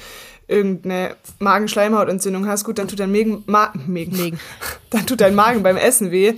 [0.47, 4.39] irgendeine Magenschleimhautentzündung hast, gut, dann tut dein Mägen, Ma Mägen, Mägen.
[4.89, 6.35] dann tut dein Magen beim Essen weh.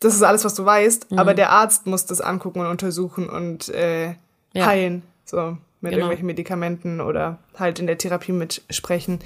[0.00, 1.18] Das ist alles, was du weißt, Mhm.
[1.18, 4.14] aber der Arzt muss das angucken und untersuchen und äh,
[4.52, 4.66] Ja.
[4.66, 5.02] heilen.
[5.24, 6.06] So, mit Genau.
[6.06, 9.20] irgendwelchen Medikamenten oder halt in der Therapie mitsprechen.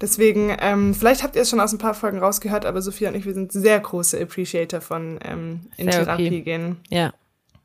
[0.00, 3.16] Deswegen, ähm, vielleicht habt ihr es schon aus ein paar Folgen rausgehört, aber Sophia und
[3.16, 6.04] ich, wir sind sehr große Appreciator von ähm, in Therapie.
[6.24, 6.76] Therapie gehen.
[6.88, 7.12] Ja.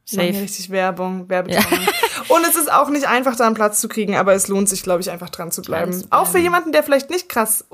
[0.05, 0.27] Safe.
[0.29, 1.87] richtig Werbung, Werbetrommel.
[2.29, 4.81] Und es ist auch nicht einfach, da einen Platz zu kriegen, aber es lohnt sich,
[4.81, 5.93] glaube ich, einfach dran zu bleiben.
[5.93, 6.45] Zu Auch für bleiben.
[6.45, 7.65] jemanden, der vielleicht nicht krass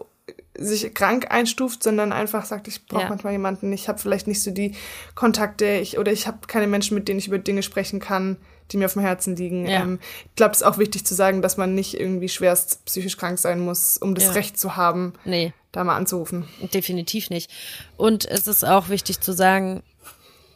[0.58, 3.10] sich krank einstuft, sondern einfach sagt, ich brauche Ja.
[3.10, 4.74] manchmal jemanden, ich habe vielleicht nicht so die
[5.14, 8.38] Kontakte ich, oder ich habe keine Menschen, mit denen ich über Dinge sprechen kann,
[8.72, 9.68] die mir auf dem Herzen liegen.
[9.68, 9.82] Ja.
[9.82, 10.00] Ähm,
[10.30, 13.38] ich glaube, es ist auch wichtig zu sagen, dass man nicht irgendwie schwerst psychisch krank
[13.40, 14.32] sein muss, um das Ja.
[14.32, 15.54] Recht zu haben, Nee.
[15.72, 16.48] da mal anzurufen.
[16.74, 17.52] Definitiv nicht.
[17.98, 19.84] Und es ist auch wichtig zu sagen,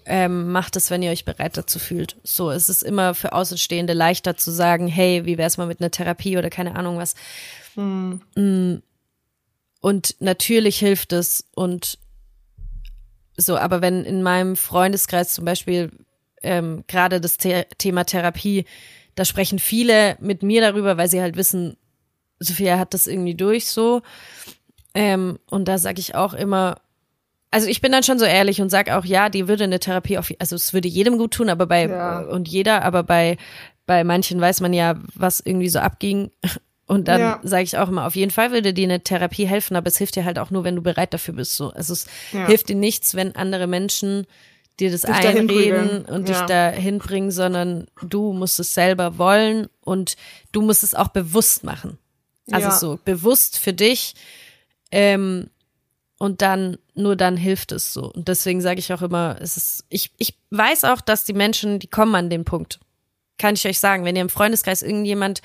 [0.06, 2.16] ähm, macht es, wenn ihr euch bereit dazu fühlt.
[2.24, 5.92] So, es ist immer für Außenstehende leichter zu sagen, hey, wie wär's mal mit einer
[5.92, 7.14] Therapie oder keine Ahnung was.
[7.76, 8.78] Mm.
[9.82, 12.00] Und natürlich hilft es und
[13.38, 15.92] so, aber wenn in meinem Freundeskreis zum Beispiel
[16.44, 18.66] ähm, gerade das The Thema Therapie,
[19.16, 21.76] da sprechen viele mit mir darüber, weil sie halt wissen,
[22.40, 24.02] Sophia hat das irgendwie durch so.
[24.94, 26.78] Ähm, und da sage ich auch immer,
[27.52, 30.18] also ich bin dann schon so ehrlich und sag auch, ja, die würde eine Therapie
[30.18, 32.20] auf, also es würde jedem gut tun, aber bei, Ja.
[32.22, 33.38] und jeder, aber bei,
[33.86, 36.32] bei manchen weiß man ja, was irgendwie so abging.
[36.86, 37.40] Und dann Ja.
[37.44, 40.16] sage ich auch immer, auf jeden Fall würde dir eine Therapie helfen, aber es hilft
[40.16, 41.56] dir halt auch nur, wenn du bereit dafür bist.
[41.56, 41.70] So.
[41.72, 42.46] Also es Ja.
[42.48, 44.26] hilft dir nichts, wenn andere Menschen
[44.80, 46.40] dir das Dich dahin einreden und Ja.
[46.40, 50.16] dich da hinbringen, sondern du musst es selber wollen und
[50.52, 51.98] du musst es auch bewusst machen.
[52.52, 52.76] Also Ja.
[52.78, 54.16] so bewusst für dich
[54.92, 55.50] ähm,
[56.18, 58.12] und dann nur dann hilft es so.
[58.12, 61.80] Und deswegen sage ich auch immer, es ist ich ich weiß auch, dass die Menschen,
[61.80, 62.80] die kommen an den Punkt.
[63.38, 65.42] Kann ich euch sagen, wenn ihr im Freundeskreis irgendjemand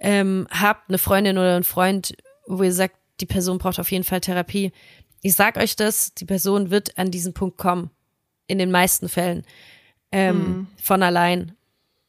[0.00, 2.14] ähm, habt, eine Freundin oder einen Freund,
[2.46, 4.72] wo ihr sagt, die Person braucht auf jeden Fall Therapie.
[5.22, 7.90] Ich sag euch das, die Person wird an diesen Punkt kommen.
[8.50, 9.44] In den meisten Fällen.
[10.10, 11.52] Ähm, Von allein.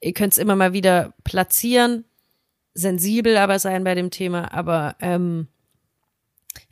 [0.02, 2.04] Ihr könnt es immer mal wieder platzieren,
[2.74, 5.48] sensibel aber sein bei dem Thema, aber ähm,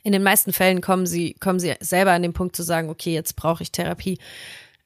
[0.02, 3.14] in den meisten Fällen kommen sie, kommen sie selber an den Punkt zu sagen, okay,
[3.14, 4.18] jetzt brauche ich Therapie.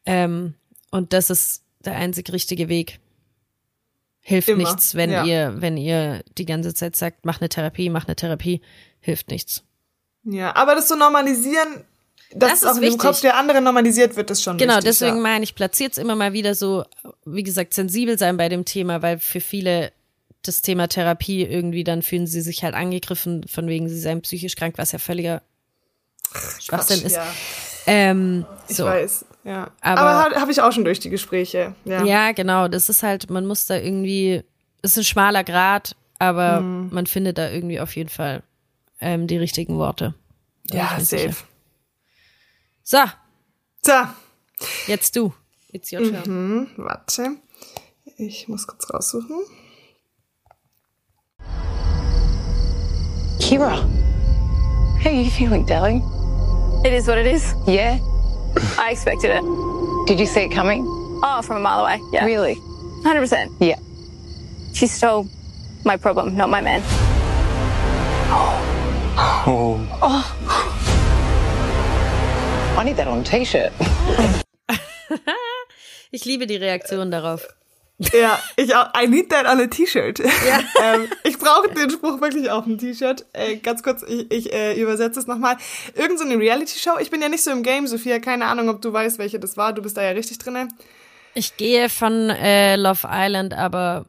[0.05, 0.53] Ähm,
[0.91, 3.01] und das ist der einzig richtige Weg.
[4.21, 5.25] Hilft Immer, nichts, wenn ja.
[5.25, 8.61] ihr, wenn ihr die ganze Zeit sagt, mach eine Therapie, mach eine Therapie,
[9.01, 9.65] hilft nichts.
[10.25, 11.85] Ja, aber das zu normalisieren,
[12.33, 12.99] dass Das es auch ist dem wichtig.
[13.01, 15.23] Kopf der anderen normalisiert wird, ist schon Genau, wichtig, deswegen ja.
[15.23, 16.85] meine ich, platziert immer mal wieder so,
[17.25, 19.93] wie gesagt, sensibel sein bei dem Thema, weil für viele
[20.43, 24.57] das Thema Therapie irgendwie dann fühlen sie sich halt angegriffen, von wegen sie seien psychisch
[24.57, 25.43] krank, was ja völliger
[26.61, 27.17] Schwachsinn ist.
[27.17, 27.27] Ja,
[27.87, 28.85] Ähm, ich so.
[28.85, 29.71] weiß, ja.
[29.81, 31.75] Aber- Aber, habe ich auch schon durch die Gespräche.
[31.85, 32.05] Ja.
[32.05, 32.69] Ja, genau.
[32.69, 34.43] Das ist halt, man muss da irgendwie,
[34.83, 36.89] ist ein schmaler Grad, aber Mhm.
[36.93, 38.43] man findet da irgendwie auf jeden Fall
[39.01, 40.15] ähm, die richtigen Worte.
[40.65, 41.05] Ich ja safe.
[41.05, 41.35] sicher.
[42.85, 42.99] So,
[43.83, 43.93] So,
[44.87, 45.33] jetzt du.
[45.73, 46.25] It's your turn.
[46.25, 47.37] hm, warte.
[48.19, 49.45] Ich muss kurz raussuchen.
[53.41, 53.77] Kira,
[55.03, 56.03] how are you feeling, darling?
[56.85, 57.55] It is what it is.
[57.67, 57.99] Yeah?
[58.79, 59.43] I expected it.
[60.07, 60.85] Did you see it coming?
[61.23, 61.99] Oh, from a mile away.
[62.13, 62.25] Yeah.
[62.25, 62.55] Really?
[63.05, 63.51] 100%.
[63.61, 63.79] Yeah.
[64.73, 65.27] She stole
[65.85, 66.83] my problem, not my man.
[69.47, 69.81] Oh.
[70.03, 70.84] Oh.
[72.79, 73.73] I need that on a t-shirt.
[76.11, 77.49] Ich liebe die Reaktion darauf.
[78.13, 78.87] Ja, ich auch.
[78.97, 80.21] I need that on a T-Shirt.
[80.83, 83.27] ähm, ich brauche den Spruch wirklich auf dem T-Shirt.
[83.33, 85.57] Äh, ganz kurz, ich, ich äh, übersetze es nochmal.
[85.97, 86.99] Irgend so eine Reality-Show.
[87.01, 88.21] Ich bin ja nicht so im Game, Sophia.
[88.21, 89.73] Keine Ahnung, ob du weißt, welche das war.
[89.73, 90.69] Du bist da ja richtig drinne.
[91.35, 94.07] Ich gehe von äh, Love Island, aber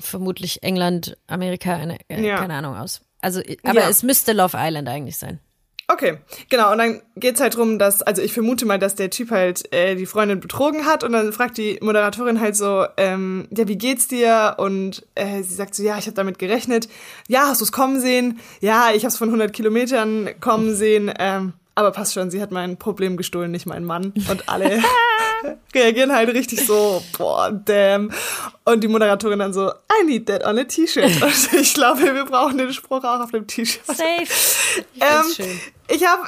[0.00, 2.38] vermutlich England, Amerika, eine, äh, Ja.
[2.38, 3.00] keine Ahnung aus.
[3.20, 3.88] Also, aber Ja.
[3.88, 5.38] es müsste Love Island eigentlich sein.
[5.92, 6.72] Okay, genau.
[6.72, 9.94] Und dann geht's halt drum, dass, also ich vermute mal, dass der Typ halt äh,
[9.94, 14.08] die Freundin betrogen hat und dann fragt die Moderatorin halt so, ähm, ja, wie geht's
[14.08, 14.54] dir?
[14.58, 16.88] Und äh, sie sagt so, ja, ich habe damit gerechnet.
[17.28, 18.40] Ja, hast du's kommen sehen?
[18.60, 21.12] Ja, ich hab's von 100 Kilometern kommen sehen.
[21.18, 24.12] Ähm, aber passt schon, sie hat mein Problem gestohlen, nicht mein Mann.
[24.30, 24.82] Und alle
[25.74, 28.10] reagieren halt richtig so, boah, damn.
[28.64, 31.04] Und die Moderatorin dann so, I need that on a T-Shirt.
[31.22, 33.86] Und ich glaube, wir brauchen den Spruch auch auf dem T-Shirt.
[33.86, 34.02] Safe.
[34.94, 35.60] Ich Ähm, find's schön.
[35.88, 36.22] ich habe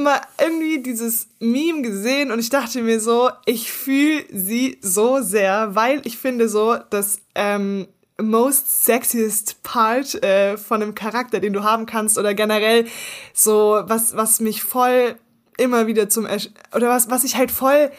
[0.00, 5.74] mal irgendwie dieses Meme gesehen und ich dachte mir so, ich fühle sie so sehr,
[5.76, 7.86] weil ich finde so, das ähm,
[8.20, 12.86] most sexiest part äh, von einem Charakter, den du haben kannst oder generell
[13.32, 15.16] so was, was mich voll
[15.56, 17.90] immer wieder zum Ersch oder was, was ich halt voll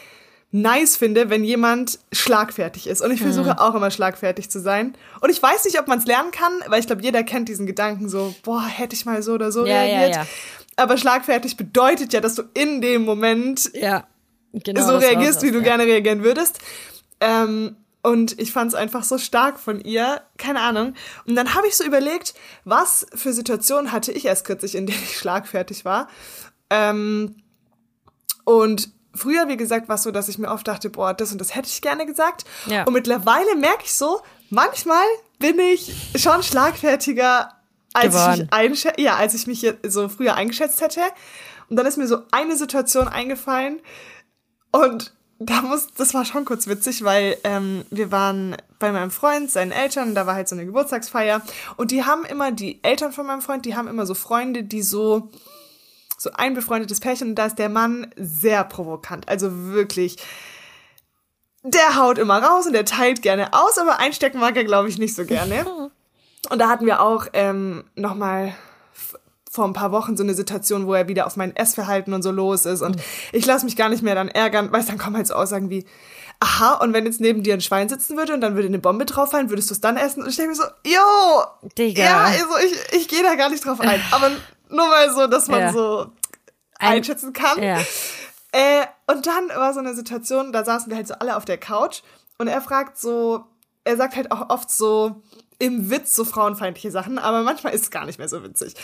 [0.52, 3.02] nice finde, wenn jemand schlagfertig ist.
[3.02, 4.94] Und ich versuche auch immer schlagfertig zu sein.
[5.20, 7.66] Und ich weiß nicht, ob man es lernen kann, weil ich glaube, jeder kennt diesen
[7.66, 10.16] Gedanken so, boah, hätte ich mal so oder so Ja, ja, reagiert.
[10.16, 10.26] ja.
[10.76, 14.06] Aber schlagfertig bedeutet ja, dass du in dem Moment Ja.
[14.52, 15.64] Genau so reagierst, wie du ja.
[15.64, 16.60] gerne reagieren würdest.
[17.20, 17.76] Ähm,
[18.06, 20.94] und ich fand es einfach so stark von ihr, keine Ahnung.
[21.26, 25.02] Und dann habe ich so überlegt, was für Situationen hatte ich erst kürzlich, in denen
[25.02, 26.06] ich schlagfertig war.
[26.70, 27.34] Ähm,
[28.44, 31.40] und früher, wie gesagt, war es so, dass ich mir oft dachte, boah, das und
[31.40, 32.44] das hätte ich gerne gesagt.
[32.66, 32.84] Ja.
[32.84, 35.04] Und mittlerweile merke ich so, manchmal
[35.40, 37.54] bin ich schon schlagfertiger,
[37.92, 41.00] als ich, mich ja, als ich mich so früher eingeschätzt hätte.
[41.68, 43.80] Und dann ist mir so eine Situation eingefallen,
[44.76, 49.50] und da muss, das war schon kurz witzig, weil ähm, wir waren bei meinem Freund,
[49.50, 51.42] seinen Eltern, da war halt so eine Geburtstagsfeier.
[51.76, 54.82] Und die haben immer, die Eltern von meinem Freund, die haben immer so Freunde, die
[54.82, 55.30] so,
[56.16, 57.30] so ein befreundetes Pärchen.
[57.30, 60.16] Und da ist der Mann sehr provokant, also wirklich,
[61.62, 64.98] der haut immer raus und der teilt gerne aus, aber einstecken mag er, glaube ich,
[64.98, 65.66] nicht so gerne.
[66.48, 68.54] Und da hatten wir auch ähm, nochmal
[69.56, 72.30] vor ein paar Wochen so eine Situation, wo er wieder auf mein Essverhalten und so
[72.30, 72.82] los ist.
[72.82, 72.96] Und
[73.32, 75.84] ich lasse mich gar nicht mehr dann ärgern, weil dann kommen halt so Aussagen wie,
[76.38, 79.06] aha, und wenn jetzt neben dir ein Schwein sitzen würde und dann würde eine Bombe
[79.06, 80.22] drauf fallen, würdest du es dann essen?
[80.22, 82.02] Und ich denke mir so, yo, Digga.
[82.04, 84.00] ja, also ich, ich gehe da gar nicht drauf ein.
[84.12, 84.30] Aber
[84.68, 85.72] nur mal so, dass man Ja.
[85.72, 86.06] so
[86.78, 87.62] einschätzen kann.
[87.62, 87.78] Ja.
[88.52, 91.58] Äh, und dann war so eine Situation, da saßen wir halt so alle auf der
[91.58, 92.02] Couch
[92.38, 93.44] und er fragt so,
[93.84, 95.22] er sagt halt auch oft so
[95.58, 98.74] im Witz so frauenfeindliche Sachen, aber manchmal ist es gar nicht mehr so witzig.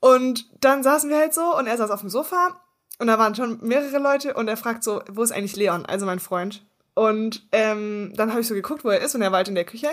[0.00, 2.60] Und dann saßen wir halt so und er saß auf dem Sofa
[2.98, 6.06] und da waren schon mehrere Leute und er fragt so, wo ist eigentlich Leon, also
[6.06, 6.64] mein Freund?
[6.94, 9.54] Und ähm, dann habe ich so geguckt, wo er ist und er war halt in
[9.54, 9.90] der Küche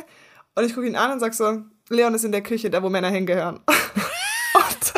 [0.55, 2.89] und ich gucke ihn an und sag so, Leon ist in der Küche, da wo
[2.89, 3.59] Männer hingehören.
[4.53, 4.93] und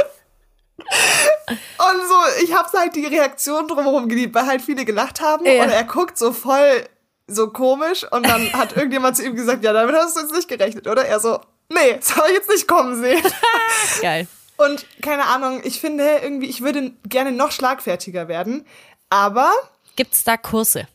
[0.78, 5.64] und so, ich habe halt die Reaktion drumherum geliebt, weil halt viele gelacht haben Ja.
[5.64, 6.84] und er guckt so voll
[7.28, 10.47] so komisch und dann hat irgendjemand zu ihm gesagt, ja, damit hast du jetzt nicht
[10.47, 11.06] gerechnet, oder?
[11.06, 11.39] Er so,
[11.70, 13.24] nee, das habe ich jetzt nicht kommen sehen.
[14.01, 14.28] Geil.
[14.58, 18.66] Und keine Ahnung, ich finde irgendwie, ich würde gerne noch schlagfertiger werden,
[19.10, 19.51] aber
[19.95, 20.88] Gibt's da Kurse?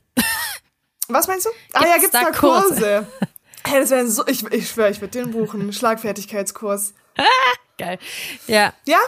[1.08, 1.50] was meinst du?
[1.74, 2.68] ah ja, Gibt's gibt's da da Kurse?
[2.74, 3.06] Kurse?
[3.62, 6.94] Hey, das wäre so, ich, ich schwöre, ich würde den buchen, Schlagfertigkeitskurs.
[7.78, 7.98] Geil.
[8.46, 8.98] Ja, Ja?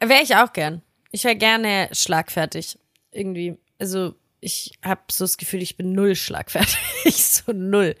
[0.00, 0.80] wäre ich auch gern.
[1.10, 2.78] Ich wäre gerne schlagfertig.
[3.10, 3.58] Irgendwie.
[3.78, 6.76] Also, ich habe so das Gefühl, ich bin null schlagfertig.
[7.24, 7.94] so null.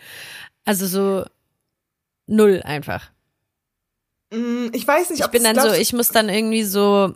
[0.64, 1.26] Also so
[2.26, 3.10] null einfach.
[4.32, 7.14] Hm, Ich weiß nicht, Ich ob bin das dann so, ich muss dann irgendwie so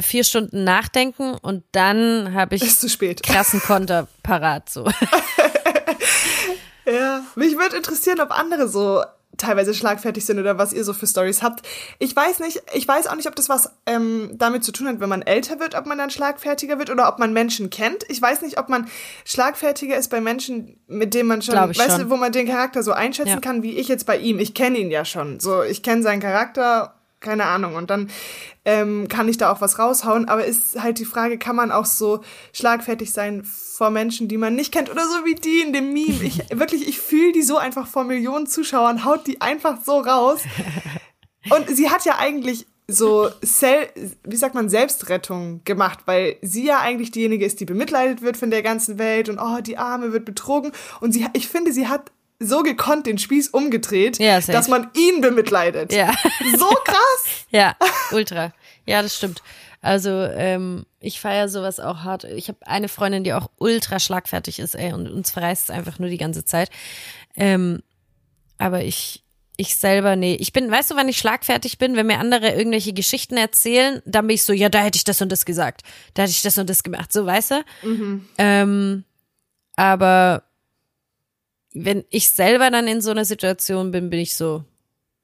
[0.00, 3.22] vier Stunden nachdenken und dann habe ich ist zu spät.
[3.22, 4.68] krassen Konter parat.
[4.68, 4.86] So.
[6.84, 9.02] Ja, mich würde interessieren, ob andere so
[9.38, 11.66] teilweise schlagfertig sind oder was ihr so für Stories habt.
[11.98, 15.00] Ich weiß nicht, ich weiß auch nicht, ob das was ähm, damit zu tun hat,
[15.00, 18.04] wenn man älter wird, ob man dann schlagfertiger wird oder ob man Menschen kennt.
[18.08, 18.88] Ich weiß nicht, ob man
[19.24, 22.92] schlagfertiger ist bei Menschen, mit denen man schon, weißt du, wo man den Charakter so
[22.92, 23.40] einschätzen Ja.
[23.40, 24.38] kann, wie ich jetzt bei ihm.
[24.38, 25.40] Ich kenne ihn ja schon.
[25.40, 27.74] So, ich kenne seinen Charakter, keine Ahnung.
[27.74, 28.10] Und dann
[28.64, 30.28] ähm, kann ich da auch was raushauen.
[30.28, 32.20] Aber ist halt die Frage, kann man auch so
[32.52, 36.22] schlagfertig sein vor Menschen, die man nicht kennt oder so wie die in dem Meme.
[36.22, 40.42] Ich wirklich, ich fühle die so einfach vor Millionen Zuschauern, haut die einfach so raus.
[41.50, 43.88] Und sie hat ja eigentlich so, Sel
[44.24, 48.50] wie sagt man, Selbstrettung gemacht, weil sie ja eigentlich diejenige ist, die bemitleidet wird von
[48.50, 50.72] der ganzen Welt und oh, die Arme wird betrogen.
[51.00, 52.12] Und sie, ich finde, sie hat
[52.42, 55.92] so gekonnt den Spieß umgedreht, Ja, dass man ihn bemitleidet.
[55.92, 56.12] Ja.
[56.56, 56.98] So krass.
[57.50, 57.76] Ja,
[58.12, 58.52] ultra.
[58.86, 59.42] Ja, das stimmt.
[59.82, 62.24] Also ähm, ich feiere sowas auch hart.
[62.24, 65.98] Ich habe eine Freundin, die auch ultra schlagfertig ist, ey, und uns verreist es einfach
[65.98, 66.70] nur die ganze Zeit.
[67.36, 67.82] Ähm,
[68.56, 69.22] aber ich,
[69.56, 70.34] ich selber, nee.
[70.36, 71.94] Ich bin, weißt du, wann ich schlagfertig bin?
[71.94, 75.20] Wenn mir andere irgendwelche Geschichten erzählen, dann bin ich so, ja, da hätte ich das
[75.20, 75.82] und das gesagt.
[76.14, 77.12] Da hätte ich das und das gemacht.
[77.12, 77.64] So, weißt du?
[78.38, 79.04] Ähm,
[79.76, 80.44] aber
[81.74, 84.64] wenn ich selber dann in so einer Situation bin, bin ich so,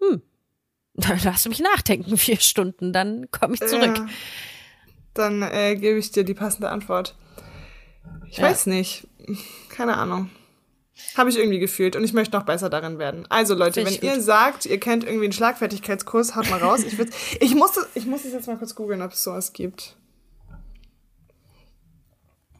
[0.01, 0.23] hm,
[0.95, 3.97] dann lass mich nachdenken, vier Stunden, dann komme ich zurück.
[3.99, 4.07] Ja.
[5.15, 7.17] Dann äh, gebe ich dir die passende Antwort.
[8.31, 8.45] Ich Ja.
[8.45, 9.07] weiß nicht.
[9.69, 10.31] Keine Ahnung.
[11.17, 13.25] Habe ich irgendwie gefühlt und ich möchte noch besser darin werden.
[13.29, 14.23] Also Leute, wenn ich ihr gut.
[14.23, 16.81] sagt, ihr kennt irgendwie einen Schlagfertigkeitskurs, haut mal raus.
[16.85, 16.99] Ich,
[17.41, 19.97] ich, muss, es- ich muss es jetzt mal kurz googeln, ob es sowas gibt.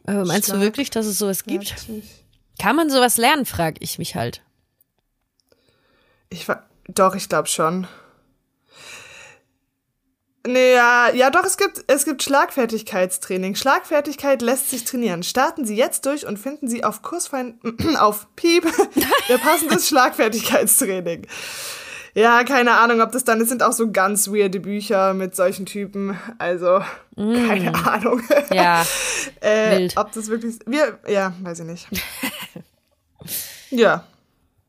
[0.05, 1.69] Aber meinst Schlag- du wirklich, dass es sowas gibt?
[1.69, 2.18] Fertig.
[2.59, 4.43] Kann man sowas lernen, frage ich mich halt.
[6.29, 7.87] Ich war, doch, ich glaube schon.
[10.47, 13.55] Nee, ja, doch, es gibt, es gibt Schlagfertigkeitstraining.
[13.55, 15.21] Schlagfertigkeit lässt sich trainieren.
[15.23, 17.59] Starten Sie jetzt durch und finden Sie auf Kursfein,
[17.99, 18.65] auf Piep,
[19.29, 21.27] der passendes Schlagfertigkeitstraining.
[22.15, 25.65] Ja, keine Ahnung, ob das dann, es sind auch so ganz weirde Bücher mit solchen
[25.65, 26.17] Typen.
[26.39, 26.81] Also,
[27.15, 28.21] keine Ahnung.
[28.51, 28.83] Ja,
[29.41, 29.97] äh, wild.
[29.97, 31.87] ob das wirklich, wir, ja, weiß ich nicht.
[33.71, 34.03] ja.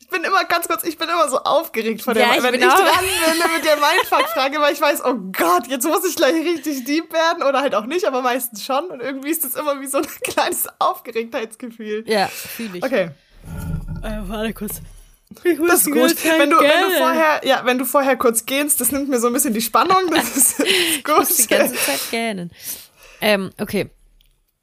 [0.00, 2.52] Ich bin immer ganz kurz, ich bin immer so aufgeregt vor der, Ja, ich wenn
[2.52, 6.16] bin ich dran bin mit der Mindfuck-Frage, weil ich weiß, oh Gott, jetzt muss ich
[6.16, 8.86] gleich richtig deep werden oder halt auch nicht, aber meistens schon.
[8.86, 12.04] Und irgendwie ist das immer wie so ein kleines Aufgeregtheitsgefühl.
[12.08, 12.84] Ja, fühle ich.
[12.84, 13.10] Okay,
[14.02, 14.80] Äh, warte kurz.
[15.44, 16.24] das ist gut.
[16.24, 19.26] Wenn du, wenn du vorher, ja, wenn du vorher kurz gehst, das nimmt mir so
[19.26, 20.10] ein bisschen die Spannung.
[20.10, 21.38] Das ist, ist gut.
[21.38, 22.50] die ganze Zeit gähnen.
[23.20, 23.90] Ähm, okay.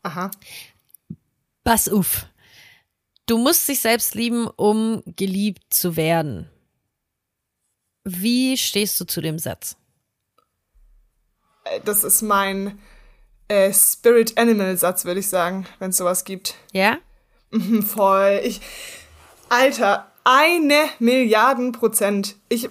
[0.03, 0.31] Aha.
[1.63, 2.27] Pass auf.
[3.25, 6.49] Du musst dich selbst lieben, um geliebt zu werden.
[8.03, 9.75] Wie stehst du zu dem Satz?
[11.83, 12.77] Das ist mein
[13.47, 16.53] äh, Spirit Animal Satz, würde ich sagen, wenn es sowas gibt.
[16.71, 16.99] Ja?
[17.87, 18.41] Voll.
[18.43, 18.61] Ich,
[19.49, 22.35] Alter, eine Milliarden Prozent.
[22.49, 22.69] Ich,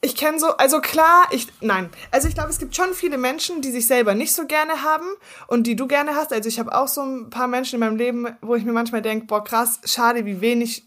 [0.00, 1.90] ich kenne so, also klar, ich, nein.
[2.10, 5.06] Also ich glaube, es gibt schon viele Menschen, die sich selber nicht so gerne haben
[5.48, 6.32] und die du gerne hast.
[6.32, 9.02] Also ich habe auch so ein paar Menschen in meinem Leben, wo ich mir manchmal
[9.02, 10.84] denke, boah, krass, schade, wie wenig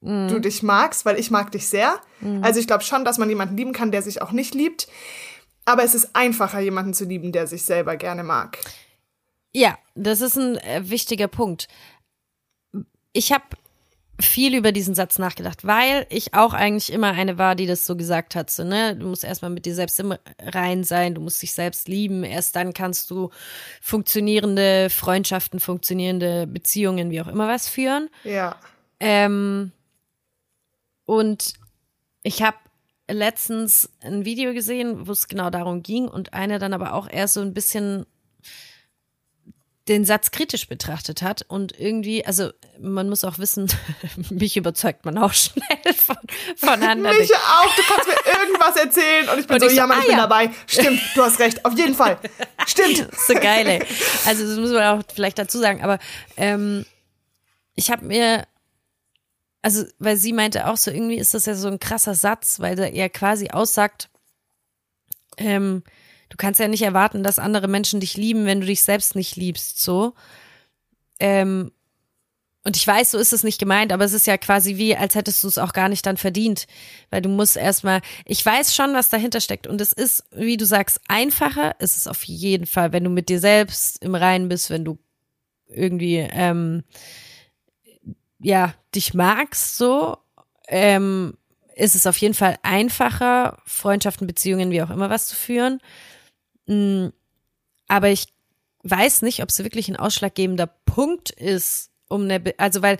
[0.00, 1.98] du dich magst, weil ich mag dich sehr.
[2.40, 4.86] Also ich glaube schon, dass man jemanden lieben kann, der sich auch nicht liebt.
[5.64, 8.58] Aber es ist einfacher, jemanden zu lieben, der sich selber gerne mag.
[9.52, 11.68] Ja, das ist ein äh, wichtiger Punkt.
[13.12, 13.44] Ich habe
[14.20, 17.96] viel über diesen Satz nachgedacht, weil ich auch eigentlich immer eine war, die das so
[17.96, 18.50] gesagt hat.
[18.50, 18.96] So, ne?
[18.96, 22.24] Du musst erstmal mit dir selbst im Rein sein, du musst dich selbst lieben.
[22.24, 23.30] Erst dann kannst du
[23.80, 28.10] funktionierende Freundschaften, funktionierende Beziehungen, wie auch immer was führen.
[28.24, 28.56] Ja.
[28.98, 29.70] Ähm,
[31.04, 31.54] und
[32.22, 32.58] ich habe
[33.08, 37.28] letztens ein Video gesehen, wo es genau darum ging und einer dann aber auch eher
[37.28, 38.04] so ein bisschen
[39.88, 43.72] den Satz kritisch betrachtet hat und irgendwie, also man muss auch wissen,
[44.30, 46.16] mich überzeugt man auch schnell von,
[46.56, 47.16] von anderen.
[47.16, 49.86] Mich auch, du kannst mir irgendwas erzählen und ich bin Und so, ich so, ja,
[49.86, 50.22] Mann, ich ah, bin ja.
[50.22, 50.50] dabei.
[50.66, 52.18] Stimmt, du hast recht, auf jeden Fall.
[52.66, 53.08] Stimmt.
[53.26, 53.82] so geil, ey.
[54.26, 55.98] Also das muss man auch vielleicht dazu sagen, aber
[56.36, 56.84] ähm,
[57.74, 58.46] ich habe mir,
[59.62, 62.78] also weil sie meinte auch so, irgendwie ist das ja so ein krasser Satz, weil
[62.94, 64.10] ja quasi aussagt,
[65.38, 65.82] ähm,
[66.28, 69.36] du kannst ja nicht erwarten, dass andere Menschen dich lieben, wenn du dich selbst nicht
[69.36, 70.14] liebst, so.
[71.20, 71.72] Ähm,
[72.64, 75.14] und ich weiß, so ist es nicht gemeint, aber es ist ja quasi wie, als
[75.14, 76.66] hättest du es auch gar nicht dann verdient.
[77.08, 79.66] Weil du musst erstmal, ich weiß schon, was dahinter steckt.
[79.66, 81.76] Und es ist, wie du sagst, einfacher.
[81.78, 84.98] Es ist auf jeden Fall, wenn du mit dir selbst im Reinen bist, wenn du
[85.66, 86.84] irgendwie, ähm,
[88.38, 90.18] ja, dich magst, so,
[90.66, 91.38] ähm,
[91.74, 95.80] ist es auf jeden Fall einfacher, Freundschaften, Beziehungen, wie auch immer was zu führen.
[96.68, 97.08] Mm,
[97.88, 98.26] Aber ich
[98.84, 102.98] weiß nicht, ob es wirklich ein ausschlaggebender Punkt ist, um eine, Be also weil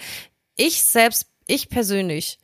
[0.57, 2.39] ich selbst, ich persönlich,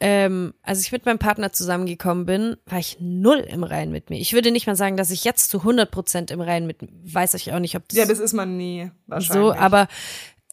[0.00, 4.20] ähm, als ich mit meinem Partner zusammengekommen bin, war ich null im Reinen mit mir.
[4.20, 7.34] Ich würde nicht mal sagen, dass ich jetzt zu 100 Prozent im Reinen mit, weiß
[7.34, 9.32] ich auch nicht, ob das, Ja, das ist man nie, wahrscheinlich.
[9.42, 9.88] so, aber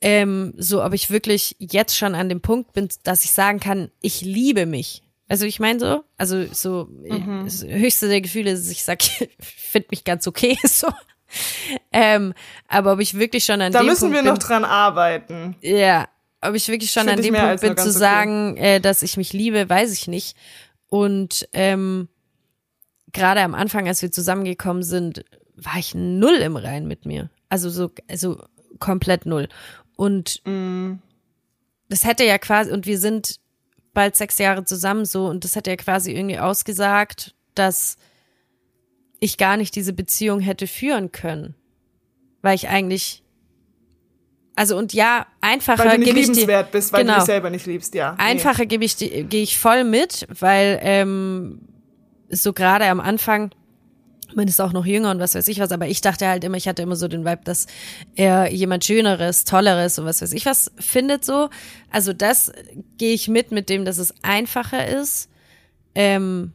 [0.02, 3.92] ähm, so, ob ich wirklich jetzt schon an dem Punkt bin, dass ich sagen kann,
[4.02, 5.04] ich liebe mich.
[5.28, 7.48] Also ich meine so, also so Mhm.
[7.68, 10.88] höchste der Gefühle ist, ich sag, ich finde mich ganz okay so.
[11.92, 12.34] Ähm,
[12.68, 15.56] aber ob ich wirklich schon an da dem müssen Punkt wir bin, noch dran arbeiten.
[15.62, 16.08] ja,
[16.42, 17.98] ob ich wirklich schon Find an dem Punkt als nur bin zu okay.
[18.00, 20.38] sagen, äh, dass ich mich liebe, weiß ich nicht.
[20.88, 22.08] Und ähm,
[23.12, 27.30] gerade am Anfang, als wir zusammengekommen sind, war ich null im Rein mit mir.
[27.50, 28.40] Also so, also
[28.80, 29.48] komplett null.
[29.96, 30.96] Und Mm.
[31.90, 33.40] das hätte ja quasi, und wir sind
[33.96, 37.98] bald sechs Jahre zusammen so, und das hätte ja quasi irgendwie ausgesagt, dass
[39.20, 41.56] ich gar nicht diese Beziehung hätte führen können.
[42.44, 43.24] Weil ich eigentlich,
[44.56, 47.20] also und ja, einfacher Weil du nicht gebe ich dir, liebenswert bist, weil genau, du
[47.22, 48.12] dich selber nicht liebst, ja.
[48.12, 48.24] Nee.
[48.24, 51.62] Einfacher gebe ich die- gehe ich voll mit, weil ähm,
[52.30, 53.50] so gerade am Anfang
[54.34, 56.58] man ist auch noch jünger und was weiß ich was, aber ich dachte halt immer,
[56.58, 57.68] ich hatte immer so den Vibe, dass
[58.16, 61.50] er jemand Schöneres, Tolleres und was weiß ich was findet so.
[61.92, 62.52] Also das
[62.98, 65.30] gehe ich mit, mit dem, dass es einfacher ist.
[65.94, 66.54] Ähm,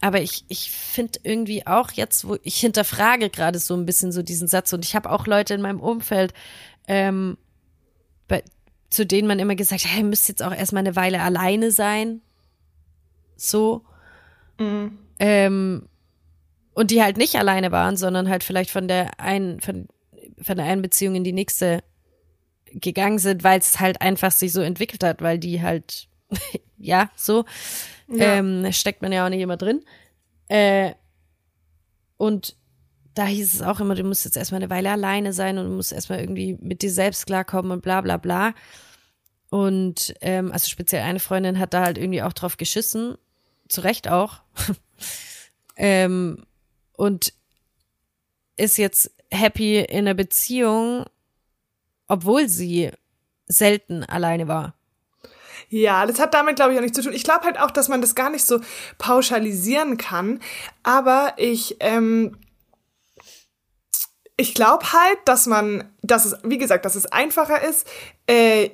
[0.00, 4.22] aber ich, ich finde irgendwie auch jetzt, wo ich hinterfrage gerade so ein bisschen so
[4.22, 6.34] diesen Satz und ich habe auch Leute in meinem Umfeld,
[6.86, 7.38] ähm,
[8.28, 8.42] bei,
[8.90, 12.20] zu denen man immer gesagt hat, hey, müsst jetzt auch erstmal eine Weile alleine sein.
[13.36, 13.84] So.
[15.18, 15.88] Ähm,
[16.76, 19.88] und die halt nicht alleine waren, sondern halt vielleicht von der einen, von,
[20.42, 21.82] von der einen Beziehung in die nächste
[22.70, 26.06] gegangen sind, weil es halt einfach sich so entwickelt hat, weil die halt,
[26.76, 27.46] ja, so,
[28.20, 29.86] Ähm, steckt man ja auch nicht immer drin.
[30.48, 30.92] Äh,
[32.18, 32.56] und
[33.14, 35.72] da hieß es auch immer, du musst jetzt erstmal eine Weile alleine sein und du
[35.72, 38.52] musst erstmal irgendwie mit dir selbst klarkommen und bla bla bla.
[39.48, 43.16] Und ähm, also speziell eine Freundin hat da halt irgendwie auch drauf geschissen,
[43.66, 44.42] zu Recht auch.
[45.76, 46.44] ähm,
[46.96, 47.32] und
[48.56, 51.04] ist jetzt happy in einer Beziehung,
[52.08, 52.90] obwohl sie
[53.46, 54.74] selten alleine war.
[55.68, 57.12] Ja, das hat damit, glaube ich, auch nichts zu tun.
[57.12, 58.60] Ich glaube halt auch, dass man das gar nicht so
[58.98, 60.40] pauschalisieren kann.
[60.82, 62.38] Aber ich, ähm,
[64.36, 67.86] ich glaube halt, dass man, dass es, wie gesagt, dass es einfacher ist,
[68.28, 68.70] äh,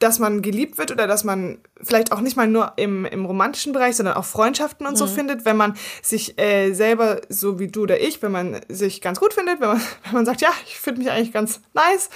[0.00, 3.72] dass man geliebt wird oder dass man vielleicht auch nicht mal nur im, im romantischen
[3.72, 7.82] Bereich, sondern auch Freundschaften und so findet, wenn man sich äh, selber, so wie du
[7.82, 10.80] oder ich, wenn man sich ganz gut findet, wenn man, wenn man sagt, ja, ich
[10.80, 12.08] finde mich eigentlich ganz nice,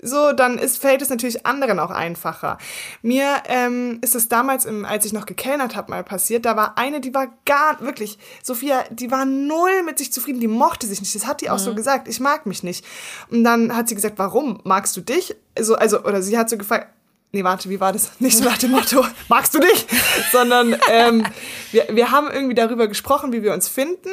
[0.00, 2.58] so, dann ist, fällt es natürlich anderen auch einfacher.
[3.02, 6.76] Mir ähm, ist es damals, im, als ich noch gekellnert habe, mal passiert, da war
[6.76, 11.00] eine, die war gar, wirklich, Sophia, die war null mit sich zufrieden, die mochte sich
[11.00, 11.14] nicht.
[11.14, 12.84] Das hat die auch so gesagt, ich mag mich nicht.
[13.30, 14.60] Und dann hat sie gesagt, warum?
[14.64, 15.36] Magst du dich?
[15.58, 16.88] So, also, oder sie hat so gefragt,
[17.30, 18.12] Nee, warte, wie war das?
[18.20, 19.86] Nicht so nach dem Motto, magst du dich?
[20.32, 21.26] Sondern ähm,
[21.72, 24.10] wir, wir haben irgendwie darüber gesprochen, wie wir uns finden.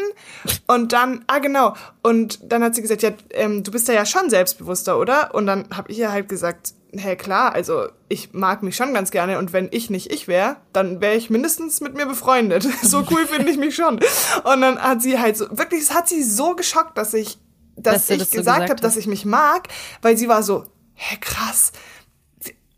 [0.68, 4.06] Und dann, ah genau, und dann hat sie gesagt, ja, ähm, du bist da ja
[4.06, 5.34] schon selbstbewusster, oder?
[5.34, 9.12] Und dann habe ich ihr halt gesagt, hey klar, also ich mag mich schon ganz
[9.12, 12.68] gerne und wenn ich nicht ich wäre, dann wäre ich mindestens mit mir befreundet.
[12.82, 13.96] So cool finde ich mich schon.
[14.44, 17.38] Und dann hat sie halt so, wirklich, es hat sie so geschockt, dass ich
[17.78, 19.68] dass, Dass ich das so gesagt gesagt habe, dass ich mich mag,
[20.02, 20.64] weil sie war so,
[20.94, 21.74] hä, krass,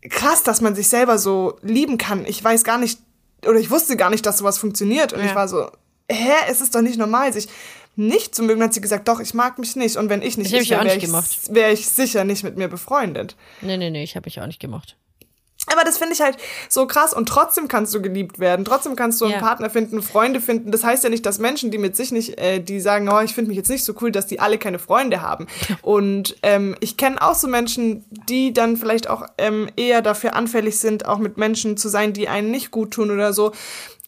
[0.02, 2.24] krass, dass man sich selber so lieben kann.
[2.26, 3.00] Ich weiß gar nicht,
[3.46, 5.12] oder ich wusste gar nicht, dass sowas funktioniert.
[5.12, 5.26] Und Ja.
[5.26, 5.70] ich war so,
[6.10, 7.48] hä, es ist doch nicht normal, sich
[7.96, 8.62] nicht zu mögen.
[8.62, 9.96] Hat sie gesagt, doch, ich mag mich nicht.
[9.96, 11.12] Und wenn ich nicht Ich ich wäre, ich,
[11.50, 13.36] wär ich sicher nicht mit mir befreundet.
[13.60, 14.96] Nee, nee, nee, ich habe mich auch nicht gemocht.
[15.72, 16.36] Aber das finde ich halt
[16.68, 18.64] so krass und trotzdem kannst du geliebt werden.
[18.64, 19.40] Trotzdem kannst du einen Ja.
[19.40, 20.70] Partner finden, Freunde finden.
[20.70, 23.34] Das heißt ja nicht, dass Menschen, die mit sich nicht, äh, die sagen, oh, ich
[23.34, 25.46] finde mich jetzt nicht so cool, dass die alle keine Freunde haben.
[25.82, 30.78] Und ähm, ich kenne auch so Menschen, die dann vielleicht auch ähm, eher dafür anfällig
[30.78, 33.52] sind, auch mit Menschen zu sein, die einen nicht gut tun oder so.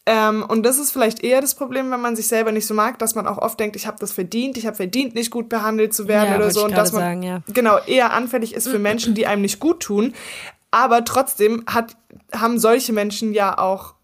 [0.07, 2.99] Ähm, und das ist vielleicht eher das Problem, wenn man sich selber nicht so mag,
[2.99, 5.93] dass man auch oft denkt, ich habe das verdient, ich habe verdient, nicht gut behandelt
[5.93, 6.61] zu werden Ja, oder so.
[6.61, 7.43] ich Und dass man sagen, ja.
[7.53, 10.15] genau eher anfällig ist für Menschen, die einem nicht gut tun.
[10.71, 11.97] Aber trotzdem hat,
[12.33, 13.95] haben solche Menschen ja auch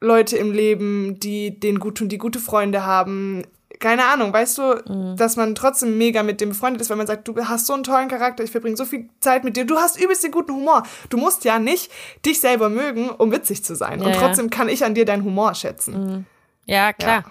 [0.00, 3.42] Leute im Leben, die denen gut tun, die gute Freunde haben.
[3.80, 5.16] Keine Ahnung, weißt du, Mhm.
[5.16, 7.82] dass man trotzdem mega mit dem befreundet ist, weil man sagt, du hast so einen
[7.84, 10.84] tollen Charakter, ich verbringe so viel Zeit mit dir, du hast übelst den guten Humor.
[11.08, 11.90] Du musst ja nicht
[12.24, 14.00] dich selber mögen, um witzig zu sein.
[14.00, 14.20] Und Ja, ja.
[14.20, 16.26] trotzdem kann ich an dir deinen Humor schätzen.
[16.66, 17.24] Ja, klar.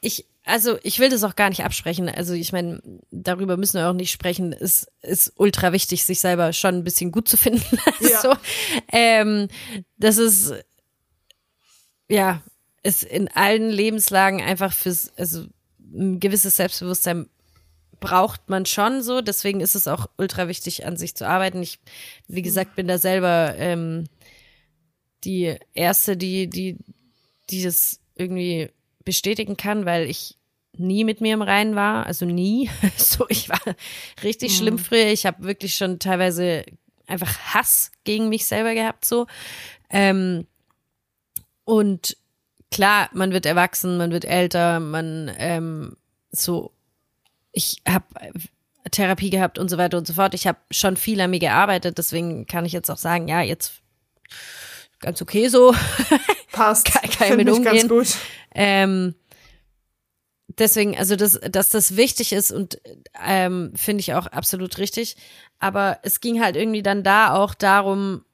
[0.00, 2.08] Ich, also ich will das auch gar nicht absprechen.
[2.08, 4.52] Also ich meine, darüber müssen wir auch nicht sprechen.
[4.52, 7.78] Es ist ultra wichtig, sich selber schon ein bisschen gut zu finden.
[8.00, 8.20] Ja.
[8.22, 8.34] so,
[8.92, 9.48] ähm,
[9.98, 10.54] das ist
[12.08, 12.42] ja
[12.82, 15.46] ist in allen Lebenslagen einfach fürs, also
[15.92, 17.28] ein gewisses Selbstbewusstsein
[18.00, 19.20] braucht man schon so.
[19.20, 21.62] Deswegen ist es auch ultra wichtig, an sich zu arbeiten.
[21.62, 21.78] Ich,
[22.26, 24.04] wie gesagt, bin da selber ähm,
[25.24, 26.78] die erste, die, die,
[27.50, 28.70] die das irgendwie
[29.04, 30.38] bestätigen kann, weil ich
[30.76, 32.70] nie mit mir im Reinen war, also nie.
[32.96, 33.60] So, ich war
[34.22, 35.06] richtig schlimm früher.
[35.06, 36.64] Ich habe wirklich schon teilweise
[37.06, 39.26] einfach Hass gegen mich selber gehabt, so.
[39.90, 40.46] Ähm,
[41.64, 42.16] und
[42.70, 45.96] klar, man wird erwachsen, man wird älter, man ähm,
[46.30, 46.72] so.
[47.52, 48.04] Ich habe
[48.92, 50.34] Therapie gehabt und so weiter und so fort.
[50.34, 53.80] Ich habe schon viel an mir gearbeitet, deswegen kann ich jetzt auch sagen, ja, jetzt
[55.00, 55.74] ganz okay so.
[56.52, 56.86] Passt.
[56.86, 57.88] Kann- kann ich mit umgehen.
[57.88, 58.14] gut.
[58.54, 59.14] Ähm,
[60.60, 62.80] deswegen, also das, dass das wichtig ist und
[63.24, 65.16] ähm, finde ich auch absolut richtig.
[65.58, 68.24] Aber es ging halt irgendwie dann da auch darum,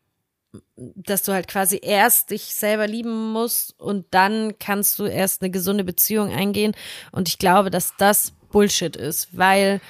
[0.76, 5.50] dass du halt quasi erst dich selber lieben musst und dann kannst du erst eine
[5.50, 6.74] gesunde Beziehung eingehen.
[7.12, 9.80] Und ich glaube, dass das Bullshit ist, weil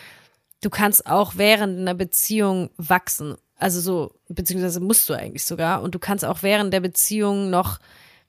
[0.63, 3.37] du kannst auch während einer Beziehung wachsen.
[3.57, 5.83] Also so, beziehungsweise musst du eigentlich sogar.
[5.83, 7.79] Und du kannst auch während der Beziehung noch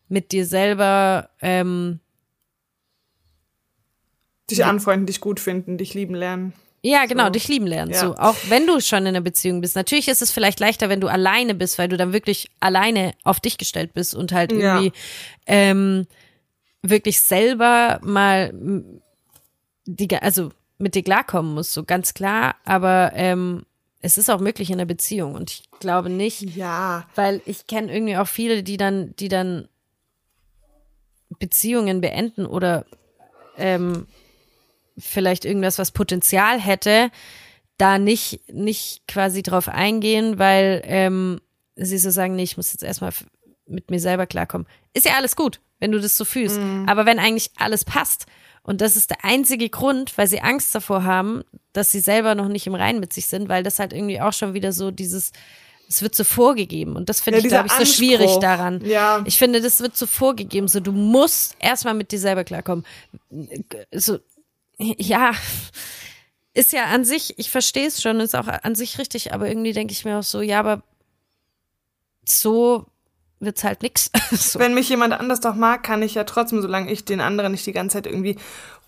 [0.07, 1.99] mit dir selber ähm,
[4.49, 6.53] Dich anfreunden, dich gut finden, dich lieben lernen.
[6.83, 7.29] Ja, genau, So.
[7.31, 7.91] dich lieben lernen.
[7.91, 7.99] Ja.
[7.99, 9.75] So, auch wenn du schon in einer Beziehung bist.
[9.75, 13.39] Natürlich ist es vielleicht leichter, wenn du alleine bist, weil du dann wirklich alleine auf
[13.39, 14.75] dich gestellt bist und halt Ja.
[14.79, 14.97] irgendwie
[15.47, 16.07] ähm,
[16.83, 18.53] wirklich selber mal
[19.85, 22.55] die, also mit dir klarkommen musst, so ganz klar.
[22.63, 23.65] Aber ähm,
[24.01, 27.05] es ist auch möglich in einer Beziehung und ich glaube nicht, Ja.
[27.15, 29.67] weil ich kenne irgendwie auch viele, die dann, die dann
[31.39, 32.85] Beziehungen beenden oder
[33.57, 34.07] ähm,
[34.97, 37.11] vielleicht irgendwas, was Potenzial hätte,
[37.77, 41.39] da nicht, nicht quasi drauf eingehen, weil ähm,
[41.75, 43.11] sie so sagen, nee, ich muss jetzt erstmal
[43.67, 44.67] mit mir selber klarkommen.
[44.93, 46.59] Ist ja alles gut, wenn du das so fühlst.
[46.87, 48.25] Aber wenn eigentlich alles passt
[48.63, 51.43] und das ist der einzige Grund, weil sie Angst davor haben,
[51.73, 54.33] dass sie selber noch nicht im Reinen mit sich sind, weil das halt irgendwie auch
[54.33, 55.31] schon wieder so dieses,
[55.87, 57.95] es wird so vorgegeben und das finde Ja, ich, glaube ich, so Anspruch.
[57.95, 58.83] schwierig daran.
[58.83, 59.21] Ja.
[59.25, 62.85] Ich finde, das wird so vorgegeben, so du musst erstmal mit dir selber klarkommen.
[63.93, 64.17] So,
[64.77, 65.31] ja,
[66.53, 69.73] ist ja an sich, ich verstehe es schon, ist auch an sich richtig, aber irgendwie
[69.73, 70.81] denke ich mir auch so, ja, aber
[72.27, 72.85] so
[73.39, 74.09] wird's halt nix.
[74.31, 74.59] so.
[74.59, 77.65] Wenn mich jemand anders doch mag, kann ich ja trotzdem, solange ich den anderen nicht
[77.65, 78.37] die ganze Zeit irgendwie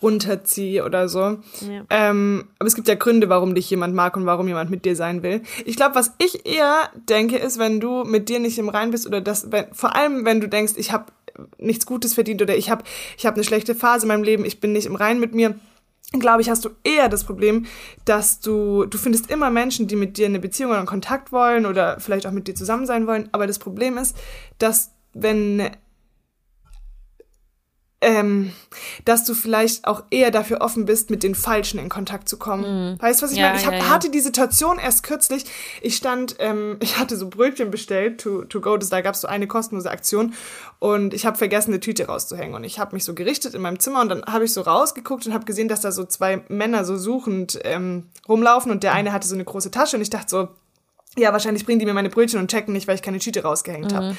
[0.01, 1.19] runterziehe oder so.
[1.19, 1.83] Ja.
[1.89, 4.95] Ähm, aber es gibt ja Gründe, warum dich jemand mag und warum jemand mit dir
[4.95, 5.43] sein will.
[5.65, 9.05] Ich glaube, was ich eher denke, ist, wenn du mit dir nicht im Rein bist
[9.05, 11.11] oder das, wenn, vor allem wenn du denkst, ich habe
[11.57, 12.83] nichts Gutes verdient oder ich habe
[13.17, 15.55] ich hab eine schlechte Phase in meinem Leben, ich bin nicht im Rein mit mir,
[16.13, 17.65] glaube ich, hast du eher das Problem,
[18.05, 21.65] dass du, du findest immer Menschen, die mit dir eine Beziehung oder einen Kontakt wollen
[21.65, 23.29] oder vielleicht auch mit dir zusammen sein wollen.
[23.31, 24.17] Aber das Problem ist,
[24.57, 25.69] dass wenn,
[28.01, 28.53] ähm,
[29.03, 32.97] dass du vielleicht auch eher dafür offen bist, mit den Falschen in Kontakt zu kommen.
[32.99, 33.43] Weißt du, was ich Mhm.
[33.43, 33.59] Ja, meine?
[33.59, 33.89] Ich hab, ja, ja.
[33.89, 35.45] hatte die Situation erst kürzlich.
[35.81, 39.27] Ich stand, ähm, ich hatte so Brötchen bestellt, to, to go, das, da gab's so
[39.27, 40.33] eine kostenlose Aktion
[40.79, 42.55] und ich habe vergessen, eine Tüte rauszuhängen.
[42.55, 45.27] Und ich habe mich so gerichtet in meinem Zimmer und dann habe ich so rausgeguckt
[45.27, 49.11] und habe gesehen, dass da so zwei Männer so suchend ähm, rumlaufen und der eine
[49.11, 50.47] hatte so eine große Tasche und ich dachte so,
[51.19, 53.93] ja, wahrscheinlich bringen die mir meine Brötchen und checken nicht, weil ich keine Tüte rausgehängt
[53.93, 54.15] habe.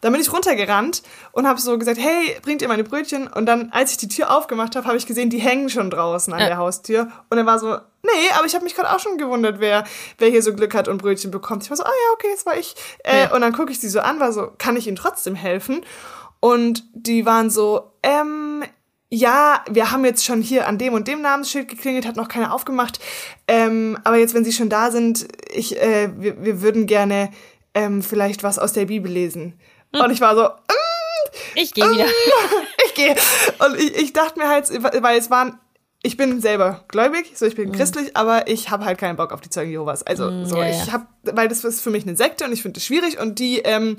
[0.00, 1.02] Dann bin ich runtergerannt
[1.32, 3.26] und habe so gesagt, hey, bringt ihr meine Brötchen?
[3.26, 6.32] Und dann, als ich die Tür aufgemacht habe, habe ich gesehen, die hängen schon draußen
[6.32, 6.46] an Ja.
[6.46, 7.08] der Haustür.
[7.30, 9.84] Und er war so, nee, aber ich habe mich gerade auch schon gewundert, wer,
[10.18, 11.62] wer hier so Glück hat und Brötchen bekommt.
[11.62, 12.74] Ich war so, ah ja, okay, das war ich.
[13.02, 13.34] Äh, Ja.
[13.34, 15.84] Und dann gucke ich sie so an, war so, kann ich ihnen trotzdem helfen?
[16.40, 18.43] Und die waren so, ähm,
[19.10, 22.52] ja, wir haben jetzt schon hier an dem und dem Namensschild geklingelt, hat noch keiner
[22.52, 22.98] aufgemacht.
[23.46, 27.30] Ähm, aber jetzt, wenn Sie schon da sind, ich, äh, wir, wir würden gerne
[27.74, 29.58] ähm, vielleicht was aus der Bibel lesen.
[29.92, 30.48] Und ich war so,
[31.54, 32.06] Ich gehe wieder.
[32.86, 33.14] ich gehe.
[33.64, 34.68] Und ich, ich dachte mir halt,
[35.02, 35.58] weil es waren,
[36.02, 39.40] ich bin selber gläubig, so ich bin christlich, aber ich habe halt keinen Bock auf
[39.40, 40.02] die Zeugen Jehovas.
[40.02, 40.92] Also so, ja, ich ja.
[40.92, 43.60] habe, weil das ist für mich eine Sekte und ich finde das schwierig und die
[43.60, 43.96] ähm,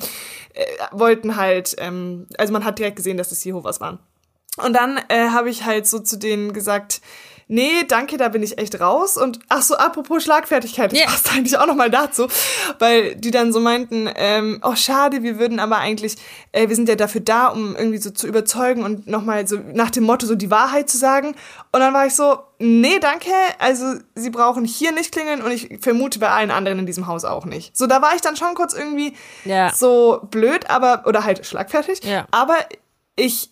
[0.53, 3.99] äh, wollten halt, ähm, also man hat direkt gesehen, dass das Jehovas waren.
[4.57, 7.01] Und dann äh, habe ich halt so zu denen gesagt,
[7.47, 9.17] nee, danke, da bin ich echt raus.
[9.17, 11.05] Und ach so, apropos Schlagfertigkeit, das Ja.
[11.05, 12.27] passt eigentlich auch nochmal dazu,
[12.79, 16.15] weil die dann so meinten, ähm, oh schade, wir würden aber eigentlich,
[16.53, 19.91] äh, wir sind ja dafür da, um irgendwie so zu überzeugen und nochmal so nach
[19.91, 21.35] dem Motto so die Wahrheit zu sagen.
[21.71, 23.29] Und dann war ich so, nee, danke,
[23.59, 27.25] also sie brauchen hier nicht klingeln und ich vermute bei allen anderen in diesem Haus
[27.25, 27.77] auch nicht.
[27.77, 29.71] So, da war ich dann schon kurz irgendwie Ja.
[29.71, 32.03] so blöd, aber, oder halt schlagfertig.
[32.05, 32.25] Ja.
[32.31, 32.55] Aber
[33.17, 33.51] ich,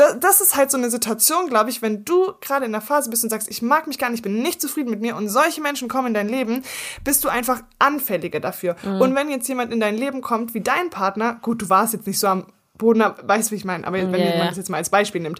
[0.00, 3.10] da, das ist halt so eine Situation, glaube ich, wenn du gerade in der Phase
[3.10, 5.60] bist und sagst, ich mag mich gar nicht, bin nicht zufrieden mit mir und solche
[5.60, 6.62] Menschen kommen in dein Leben,
[7.04, 8.76] bist du einfach anfälliger dafür.
[8.82, 9.00] Mhm.
[9.00, 12.06] Und wenn jetzt jemand in dein Leben kommt wie dein Partner, gut, du warst jetzt
[12.06, 12.46] nicht so am
[12.78, 15.20] Boden, weißt du, wie ich meine, aber wenn Ja, man das jetzt mal als Beispiel
[15.20, 15.38] nimmt,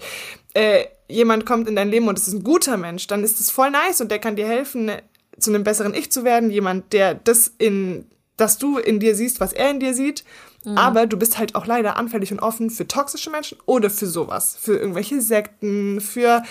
[0.53, 3.51] äh, jemand kommt in dein Leben und es ist ein guter Mensch, dann ist es
[3.51, 5.03] voll nice und der kann dir helfen, ne,
[5.39, 9.41] zu einem besseren Ich zu werden, jemand, der das in, dass du in dir siehst,
[9.41, 10.23] was er in dir sieht.
[10.65, 10.77] Mhm.
[10.77, 14.57] Aber du bist halt auch leider anfällig und offen für toxische Menschen oder für sowas.
[14.61, 16.43] Für irgendwelche Sekten, für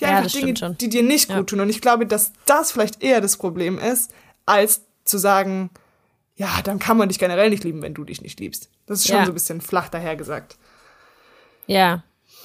[0.00, 1.60] ja, Ja, Dinge, die dir nicht gut tun.
[1.60, 4.10] Und ich glaube, dass das vielleicht eher das Problem ist,
[4.46, 5.70] als zu sagen,
[6.34, 8.68] ja, dann kann man dich generell nicht lieben, wenn du dich nicht liebst.
[8.86, 9.24] Das ist schon Ja.
[9.26, 10.56] so ein bisschen flach dahergesagt.
[11.66, 12.02] Ja,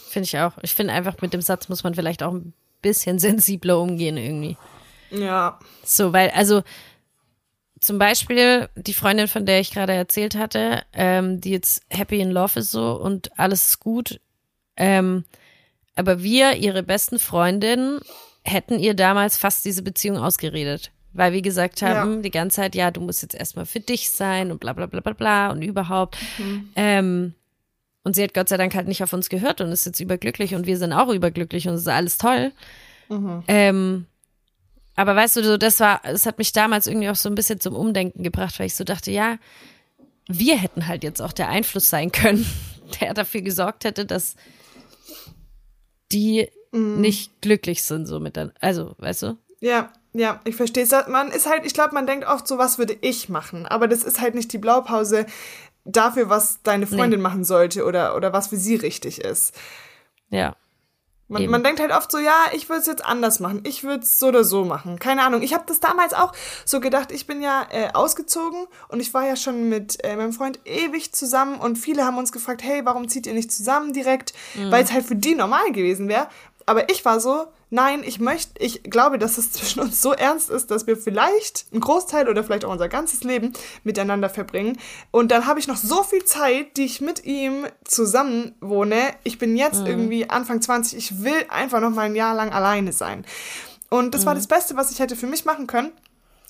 [0.09, 0.53] finde ich auch.
[0.61, 4.57] Ich finde einfach, mit dem Satz muss man vielleicht auch ein bisschen sensibler umgehen irgendwie.
[5.09, 5.57] Ja.
[5.83, 6.61] So, weil, also
[7.79, 12.31] zum Beispiel die Freundin, von der ich gerade erzählt hatte, ähm, die jetzt happy in
[12.31, 14.19] love ist so und alles ist gut.
[14.75, 15.25] Ähm,
[15.95, 17.99] aber wir, ihre besten Freundinnen,
[18.43, 20.91] hätten ihr damals fast diese Beziehung ausgeredet.
[21.13, 22.21] Weil wir gesagt haben, Ja.
[22.21, 24.99] die ganze Zeit, ja, du musst jetzt erstmal für dich sein und bla bla bla
[24.99, 26.17] bla bla und überhaupt.
[26.75, 27.33] Ähm,
[28.03, 30.53] und sie hat Gott sei Dank halt nicht auf uns gehört und ist jetzt überglücklich
[30.55, 32.51] und wir sind auch überglücklich und es ist alles toll.
[33.47, 34.05] Ähm,
[34.97, 37.59] aber weißt du, so, das war, es hat mich damals irgendwie auch so ein bisschen
[37.59, 39.37] zum Umdenken gebracht, weil ich so dachte, ja,
[40.27, 42.45] wir hätten halt jetzt auch der Einfluss sein können,
[42.99, 44.35] der dafür gesorgt hätte, dass
[46.11, 49.37] die nicht glücklich sind, so mit dann, also, weißt du?
[49.61, 50.91] Ja, ja, ich verstehe es.
[51.07, 53.65] Man ist halt, ich glaube, man denkt oft so, was würde ich machen?
[53.65, 55.25] Aber das ist halt nicht die Blaupause
[55.85, 59.55] dafür, was deine Freundin machen sollte oder, oder was für sie richtig ist.
[60.29, 60.55] Ja.
[61.29, 61.51] Man, Eben.
[61.51, 63.61] man denkt halt oft so, ja, ich würde es jetzt anders machen.
[63.65, 64.97] Ich würde es so oder so machen.
[64.97, 65.41] Keine Ahnung.
[65.41, 66.31] Ich habe das damals auch
[66.63, 67.11] so gedacht.
[67.11, 71.13] Ich bin ja äh, ausgezogen und ich war ja schon mit äh, meinem Freund ewig
[71.13, 74.33] zusammen und viele haben uns gefragt, hey, warum zieht ihr nicht zusammen direkt?
[74.55, 76.27] Weil es halt für die normal gewesen wäre.
[76.67, 80.49] Aber ich war so, nein, ich möchte, ich glaube, dass es zwischen uns so ernst
[80.49, 83.53] ist, dass wir vielleicht einen Großteil oder vielleicht auch unser ganzes Leben
[83.85, 84.77] miteinander verbringen.
[85.09, 88.99] Und dann habe ich noch so viel Zeit, die ich mit ihm zusammen wohne.
[89.23, 90.97] Ich bin jetzt irgendwie Anfang 20.
[90.97, 93.25] Ich will einfach noch mal ein Jahr lang alleine sein.
[93.89, 95.93] Und das war das Beste, was ich hätte für mich machen können.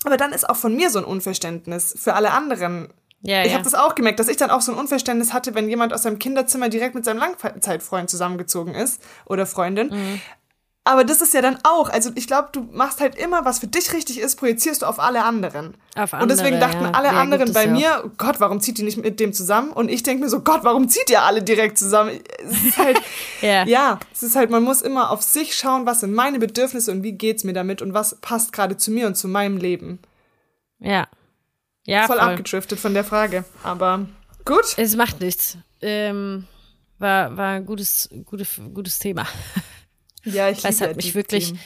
[0.04, 2.88] Aber dann ist auch von mir so ein Unverständnis für alle anderen.
[3.20, 3.54] Ja, ich ja.
[3.54, 6.04] habe das auch gemerkt, dass ich dann auch so ein Unverständnis hatte, wenn jemand aus
[6.04, 9.88] seinem Kinderzimmer direkt mit seinem Langzeitfreund zusammengezogen ist oder Freundin.
[9.88, 10.20] Mhm.
[10.88, 13.66] Aber das ist ja dann auch, also ich glaube, du machst halt immer, was für
[13.66, 15.74] dich richtig ist, projizierst du auf alle anderen.
[15.94, 16.90] Auf Und deswegen andere, dachten ja.
[16.92, 19.70] alle Ja, anderen bei mir, oh Gott, warum zieht die nicht mit dem zusammen?
[19.70, 22.18] Und ich denke mir so, Gott, warum zieht ihr alle direkt zusammen?
[22.42, 22.98] Es ist halt,
[23.42, 23.66] Ja.
[23.66, 27.02] ja, es ist halt, man muss immer auf sich schauen, was sind meine Bedürfnisse und
[27.02, 29.98] wie geht's mir damit und was passt gerade zu mir und zu meinem Leben.
[30.78, 31.06] Ja.
[31.88, 32.28] Ja, Voll, voll.
[32.28, 33.44] abgedriftet von der Frage.
[33.62, 34.06] Aber
[34.44, 34.74] gut.
[34.76, 35.56] Es macht nichts.
[35.80, 36.46] Ähm,
[36.98, 39.26] war, war ein gutes, gutes, gutes Thema.
[40.24, 41.60] Ja, ich es hat mich wirklich, Themen.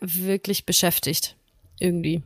[0.00, 1.36] wirklich beschäftigt.
[1.78, 2.22] Irgendwie.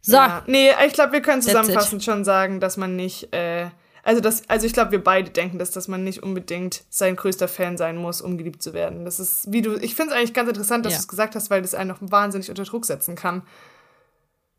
[0.00, 0.16] So.
[0.16, 0.42] Ja.
[0.46, 3.68] Nee, ich glaube, wir können zusammenfassend schon sagen, dass man nicht, äh,
[4.04, 7.48] also das, also ich glaube, wir beide denken das, dass man nicht unbedingt sein größter
[7.48, 9.04] Fan sein muss, um geliebt zu werden.
[9.04, 10.98] Das ist, wie du, ich finde es eigentlich ganz interessant, dass Ja.
[10.98, 13.42] du es gesagt hast, weil das einen noch wahnsinnig unter Druck setzen kann.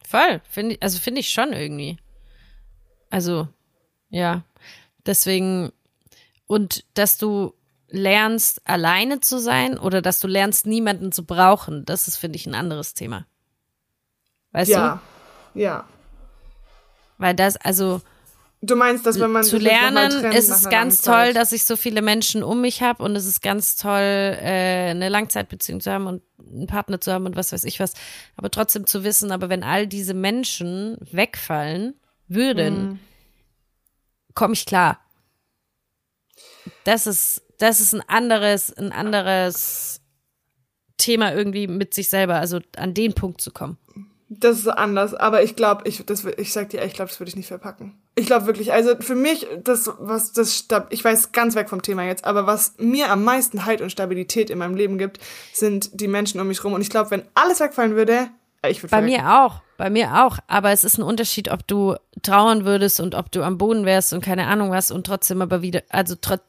[0.07, 0.41] Voll.
[0.49, 1.97] Find ich, also finde ich schon irgendwie.
[3.09, 3.47] Also,
[4.09, 4.43] ja.
[5.05, 5.71] Deswegen,
[6.47, 7.53] und dass du
[7.87, 12.45] lernst, alleine zu sein oder dass du lernst, niemanden zu brauchen, das ist, finde ich,
[12.45, 13.25] ein anderes Thema.
[14.51, 15.01] Weißt Ja,
[15.53, 15.87] ja.
[17.17, 18.01] Weil das, also
[18.65, 21.75] Du meinst, dass wenn man zu lernen, trennt ist es ganz toll, dass ich so
[21.75, 26.07] viele Menschen um mich habe und es ist ganz toll, äh, eine Langzeitbeziehung zu haben
[26.07, 27.93] und einen Partner zu haben und was weiß ich was.
[28.37, 31.93] Aber trotzdem zu wissen, aber wenn all diese Menschen wegfallen
[32.27, 32.99] würden, Mhm.
[34.33, 34.99] komme ich klar.
[36.83, 40.01] Das ist, das ist ein anderes, ein anderes
[40.97, 43.77] Thema irgendwie mit sich selber, also an den Punkt zu kommen.
[44.29, 47.29] Das ist anders, aber ich glaube, ich, das, ich sag dir, ich glaube, das würde
[47.29, 48.01] ich nicht verpacken.
[48.17, 52.05] Ich glaube wirklich, also für mich, das, was das, ich weiß ganz weg vom Thema
[52.05, 55.19] jetzt, aber was mir am meisten Halt und Stabilität in meinem Leben gibt,
[55.51, 56.71] sind die Menschen um mich rum.
[56.71, 58.29] Und ich glaube, wenn alles wegfallen würde,
[58.61, 60.39] äh, ich würde Bei mir auch, bei mir auch.
[60.47, 64.13] Aber es ist ein Unterschied, ob du trauern würdest und ob du am Boden wärst
[64.13, 66.41] und keine Ahnung was und trotzdem aber wieder, also trotz,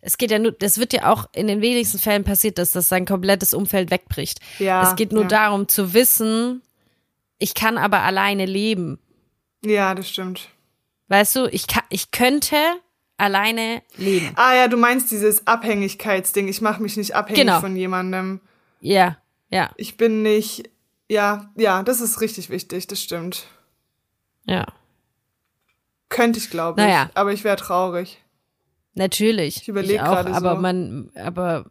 [0.00, 2.88] es geht ja nur, das wird ja auch in den wenigsten Fällen passiert, dass das
[2.88, 4.40] sein komplettes Umfeld wegbricht.
[4.58, 5.28] Ja, Es geht nur ja.
[5.28, 6.62] darum zu wissen,
[7.38, 8.98] ich kann aber alleine leben.
[9.62, 10.48] Ja, das stimmt.
[11.10, 12.56] Weißt du, ich kann, ich könnte
[13.18, 14.30] alleine leben.
[14.36, 16.48] Ah ja, du meinst dieses Abhängigkeitsding.
[16.48, 17.60] Ich mache mich nicht abhängig Genau.
[17.60, 18.40] von jemandem.
[18.80, 19.18] Ja,
[19.50, 20.70] ja, Ich bin nicht,
[21.08, 23.46] ja, ja, das ist richtig wichtig, das stimmt.
[24.46, 24.64] ja.
[26.08, 26.86] Könnte ich, glaube ich.
[26.86, 27.08] Naja.
[27.14, 28.20] Aber ich wäre traurig.
[28.94, 29.58] Natürlich.
[29.58, 30.60] Ich überleg auch, gerade aber so.
[30.60, 31.66] man, aber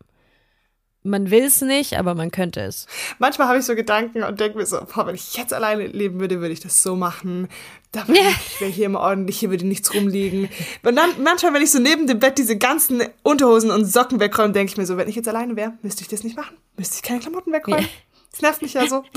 [1.04, 2.86] man will es nicht, aber man könnte es.
[3.20, 6.20] Manchmal habe ich so Gedanken und denke mir so, boah, wenn ich jetzt alleine leben
[6.20, 7.48] würde, würde ich das so machen.
[7.92, 10.50] Da ich wäre hier immer ordentlich, hier würde nichts rumliegen.
[10.84, 14.52] Und dann manchmal, wenn ich so neben dem Bett diese ganzen Unterhosen und Socken wegräume,
[14.54, 16.58] denke ich mir so, wenn ich jetzt alleine wäre, müsste ich das nicht machen.
[16.78, 17.82] Müsste ich keine Klamotten wegräumen.
[17.82, 17.90] Ja.
[18.32, 19.04] Das nervt mich ja so.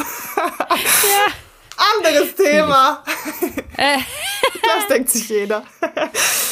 [1.97, 3.03] Anderes Thema.
[3.77, 5.65] das denkt sich jeder.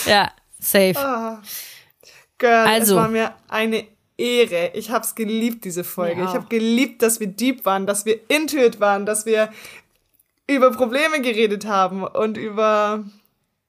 [0.07, 0.99] Ja, safe.
[0.99, 1.41] Ah.
[2.39, 2.97] Girl, Also.
[2.97, 3.87] es war mir eine
[4.21, 4.73] Ehre.
[4.75, 6.17] Ich habe es geliebt, diese Folge.
[6.17, 9.51] Mir Ich habe geliebt, dass wir deep waren, dass wir intuit waren, dass wir
[10.47, 13.05] über Probleme geredet haben und über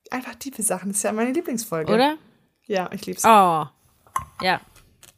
[0.10, 0.90] einfach tiefe Sachen.
[0.90, 1.94] Das ist ja meine Lieblingsfolge.
[1.94, 2.18] Oder?
[2.66, 3.24] Ja, ich lieb's.
[3.26, 3.66] Oh.
[4.42, 4.62] Ja,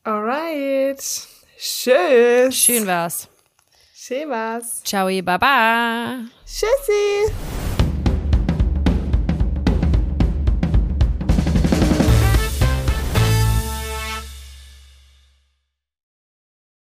[0.06, 1.00] Alright.
[1.58, 2.56] Tschüss.
[2.56, 3.30] schön war's.
[3.96, 4.84] Schön war's.
[4.84, 6.26] Ciao, baba.
[6.46, 7.63] Tschüssi.